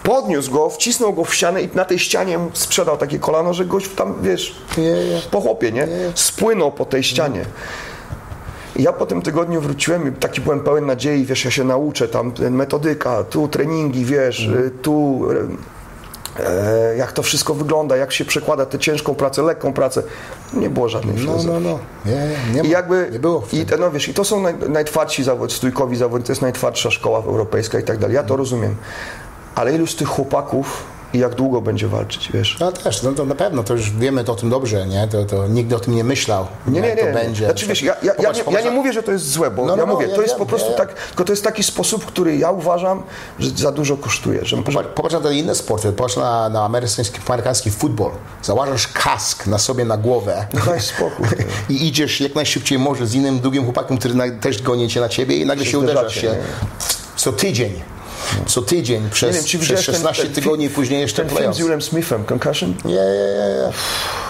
Podniósł 0.03 0.51
go, 0.51 0.69
wcisnął 0.69 1.13
go 1.13 1.23
w 1.23 1.35
ścianę 1.35 1.61
i 1.61 1.69
na 1.73 1.85
tej 1.85 1.99
ścianie 1.99 2.39
sprzedał 2.53 2.97
takie 2.97 3.19
kolano, 3.19 3.53
że 3.53 3.65
gość 3.65 3.89
tam, 3.95 4.15
wiesz, 4.21 4.55
po 5.31 5.41
chłopie, 5.41 5.71
nie? 5.71 5.87
Spłynął 6.15 6.71
po 6.71 6.85
tej 6.85 7.03
ścianie. 7.03 7.45
I 8.79 8.83
ja 8.83 8.93
po 8.93 9.05
tym 9.05 9.21
tygodniu 9.21 9.61
wróciłem 9.61 10.07
i 10.07 10.11
taki 10.11 10.41
byłem 10.41 10.59
pełen 10.59 10.85
nadziei, 10.85 11.25
wiesz, 11.25 11.45
ja 11.45 11.51
się 11.51 11.63
nauczę, 11.63 12.07
tam 12.07 12.33
metodyka, 12.49 13.23
tu 13.23 13.47
treningi, 13.47 14.05
wiesz, 14.05 14.47
e, 14.47 14.69
tu 14.69 15.27
e, 16.39 16.95
jak 16.97 17.11
to 17.11 17.23
wszystko 17.23 17.53
wygląda, 17.53 17.97
jak 17.97 18.11
się 18.11 18.25
przekłada 18.25 18.65
tę 18.65 18.79
ciężką 18.79 19.15
pracę, 19.15 19.41
lekką 19.41 19.73
pracę. 19.73 20.03
Nie 20.53 20.69
było 20.69 20.89
żadnej 20.89 21.15
No, 21.25 21.37
no, 21.47 21.59
no. 21.59 21.79
Nie, 22.05 22.29
nie, 22.53 22.69
I 22.69 22.71
jakby, 22.71 23.09
nie 23.11 23.19
było. 23.19 23.43
i, 23.53 23.65
no 23.79 23.91
wiesz, 23.91 24.07
i 24.07 24.13
to 24.13 24.23
są 24.23 24.41
naj, 24.41 24.55
najtwardsi 24.69 25.23
zawod, 25.23 25.53
stójkowi 25.53 25.97
zawodnicy, 25.97 26.27
to 26.27 26.31
jest 26.31 26.41
najtwardsza 26.41 26.91
szkoła 26.91 27.19
europejska 27.19 27.79
i 27.79 27.83
tak 27.83 27.97
dalej. 27.97 28.15
Ja 28.15 28.23
to 28.23 28.35
rozumiem. 28.35 28.75
Ale 29.55 29.75
ilu 29.75 29.87
z 29.87 29.95
tych 29.95 30.07
chłopaków 30.07 30.83
i 31.13 31.19
jak 31.19 31.35
długo 31.35 31.61
będzie 31.61 31.87
walczyć, 31.87 32.29
wiesz? 32.33 32.57
No 32.59 32.71
też, 32.71 33.03
no 33.03 33.11
to 33.11 33.25
na 33.25 33.35
pewno, 33.35 33.63
to 33.63 33.73
już 33.73 33.91
wiemy 33.91 34.23
to 34.23 34.31
o 34.31 34.35
tym 34.35 34.49
dobrze, 34.49 34.87
nie? 34.87 35.07
To, 35.07 35.25
to 35.25 35.47
nikt 35.47 35.73
o 35.73 35.79
tym 35.79 35.95
nie 35.95 36.03
myślał, 36.03 36.47
Nie, 36.67 36.81
nie, 36.81 36.95
nie. 36.95 37.05
to 37.05 37.13
będzie. 37.13 37.45
Znaczy, 37.45 37.67
wiesz, 37.67 37.81
ja, 37.81 37.93
ja, 37.93 37.99
ja, 38.03 38.13
Popatrz, 38.13 38.37
nie, 38.37 38.43
popatrz 38.43 38.65
ja 38.65 38.71
nie 38.71 38.75
mówię, 38.77 38.93
że 38.93 39.03
to 39.03 39.11
jest 39.11 39.31
złe, 39.31 39.51
bo 39.51 39.61
No, 39.61 39.67
no, 39.67 39.83
ja 39.83 39.85
no, 39.85 39.93
mówię, 39.93 40.07
to 40.07 40.21
jest 40.21 40.35
po 40.35 40.45
prostu 40.45 40.73
tak, 40.77 40.93
tylko 40.93 41.23
to 41.23 41.33
jest 41.33 41.43
taki 41.43 41.63
sposób, 41.63 42.05
który 42.05 42.37
ja 42.37 42.51
uważam, 42.51 43.03
że 43.39 43.49
za 43.49 43.71
dużo 43.71 43.97
kosztuje. 43.97 44.45
Że, 44.45 44.57
Popatrz, 44.57 44.89
popatrz 44.95 45.13
na 45.15 45.21
te 45.21 45.35
inne 45.35 45.55
sporty, 45.55 45.91
popatrz 45.91 46.15
na, 46.15 46.49
na 46.49 46.63
amerykański, 46.63 47.19
amerykański 47.27 47.71
futbol. 47.71 48.11
Założysz 48.43 48.87
kask 48.87 49.47
na 49.47 49.57
sobie 49.57 49.85
na 49.85 49.97
głowę 49.97 50.47
Daj 50.65 50.81
spokój. 50.81 51.27
i 51.69 51.87
idziesz 51.87 52.21
jak 52.21 52.35
najszybciej 52.35 52.79
może 52.79 53.07
z 53.07 53.15
innym 53.15 53.39
drugim 53.39 53.63
chłopakiem, 53.63 53.97
który 53.97 54.13
na, 54.13 54.23
też 54.41 54.61
goni 54.61 54.89
cię 54.89 55.01
na 55.01 55.09
ciebie 55.09 55.35
i 55.37 55.45
nagle 55.45 55.65
Się 55.65 55.71
się 55.71 55.79
uderzasz 55.79 56.15
się. 56.15 56.35
Co 57.15 57.33
tydzień. 57.33 57.81
Co 58.47 58.61
tydzień, 58.61 59.09
przez, 59.09 59.29
nie 59.29 59.33
wiem, 59.35 59.43
przez 59.43 59.61
widziałeś 59.61 59.85
ten- 59.85 59.95
16 59.95 60.23
ten 60.23 60.33
tygodni 60.33 60.65
film- 60.65 60.75
później 60.75 61.01
jeszcze 61.01 61.21
Ten 61.21 61.29
film 61.29 61.37
playoffs. 61.37 61.59
z 61.59 61.61
Willem 61.63 61.81
Smithem, 61.81 62.23
Concussion? 62.25 62.73
Nie, 62.85 62.93
nie, 62.93 62.99
nie, 63.01 63.71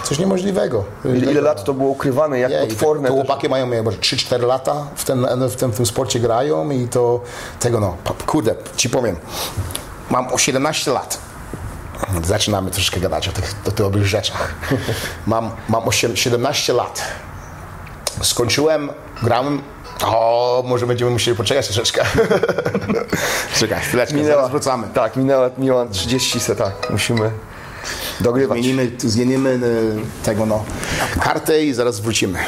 coś 0.03 0.19
niemożliwego. 0.19 0.83
Ile, 1.05 1.31
ile 1.31 1.41
lat 1.41 1.63
to 1.63 1.73
było 1.73 1.89
ukrywane, 1.89 2.39
jak 2.39 2.51
Nie, 2.51 2.57
potworne. 2.59 3.01
te, 3.01 3.07
to 3.07 3.13
chłopaki 3.13 3.49
mają 3.49 3.83
może 3.83 3.97
3-4 3.97 4.41
lata 4.47 4.87
w, 4.95 5.03
ten, 5.05 5.27
w, 5.49 5.55
tym, 5.55 5.71
w 5.71 5.75
tym 5.77 5.85
sporcie 5.85 6.19
grają 6.19 6.69
i 6.69 6.87
to 6.87 7.21
tego 7.59 7.79
no, 7.79 7.97
kurde, 8.25 8.55
ci 8.77 8.89
powiem, 8.89 9.15
mam 10.09 10.33
o 10.33 10.37
17 10.37 10.91
lat. 10.91 11.17
Zaczynamy 12.23 12.71
troszeczkę 12.71 12.99
gadać 12.99 13.27
o 13.27 13.31
tych, 13.31 13.55
o 13.85 13.89
tych 13.89 14.05
rzeczach. 14.05 14.53
Mam, 15.27 15.51
mam 15.69 15.83
osiem- 15.83 16.15
17 16.15 16.73
lat. 16.73 17.01
Skończyłem, 18.21 18.89
grałem. 19.23 19.61
O, 20.05 20.63
może 20.65 20.87
będziemy 20.87 21.11
musieli 21.11 21.37
poczekać 21.37 21.65
troszeczkę. 21.65 22.05
Czekaj, 23.59 23.81
chwileczkę, 23.81 24.25
zaraz 24.25 24.51
wracamy. 24.51 24.87
Tak, 24.93 25.15
minęła, 25.15 25.49
minęła 25.57 25.85
30 25.85 26.39
se, 26.39 26.55
tak. 26.55 26.73
Musimy 26.89 27.31
dogrywać. 28.21 28.59
Zmienimy, 28.59 28.91
zmienimy 28.97 29.49
e, 29.49 30.25
tego 30.25 30.45
no, 30.45 30.65
kartę 31.19 31.63
i 31.63 31.73
zaraz 31.73 31.99
wrócimy. 31.99 32.39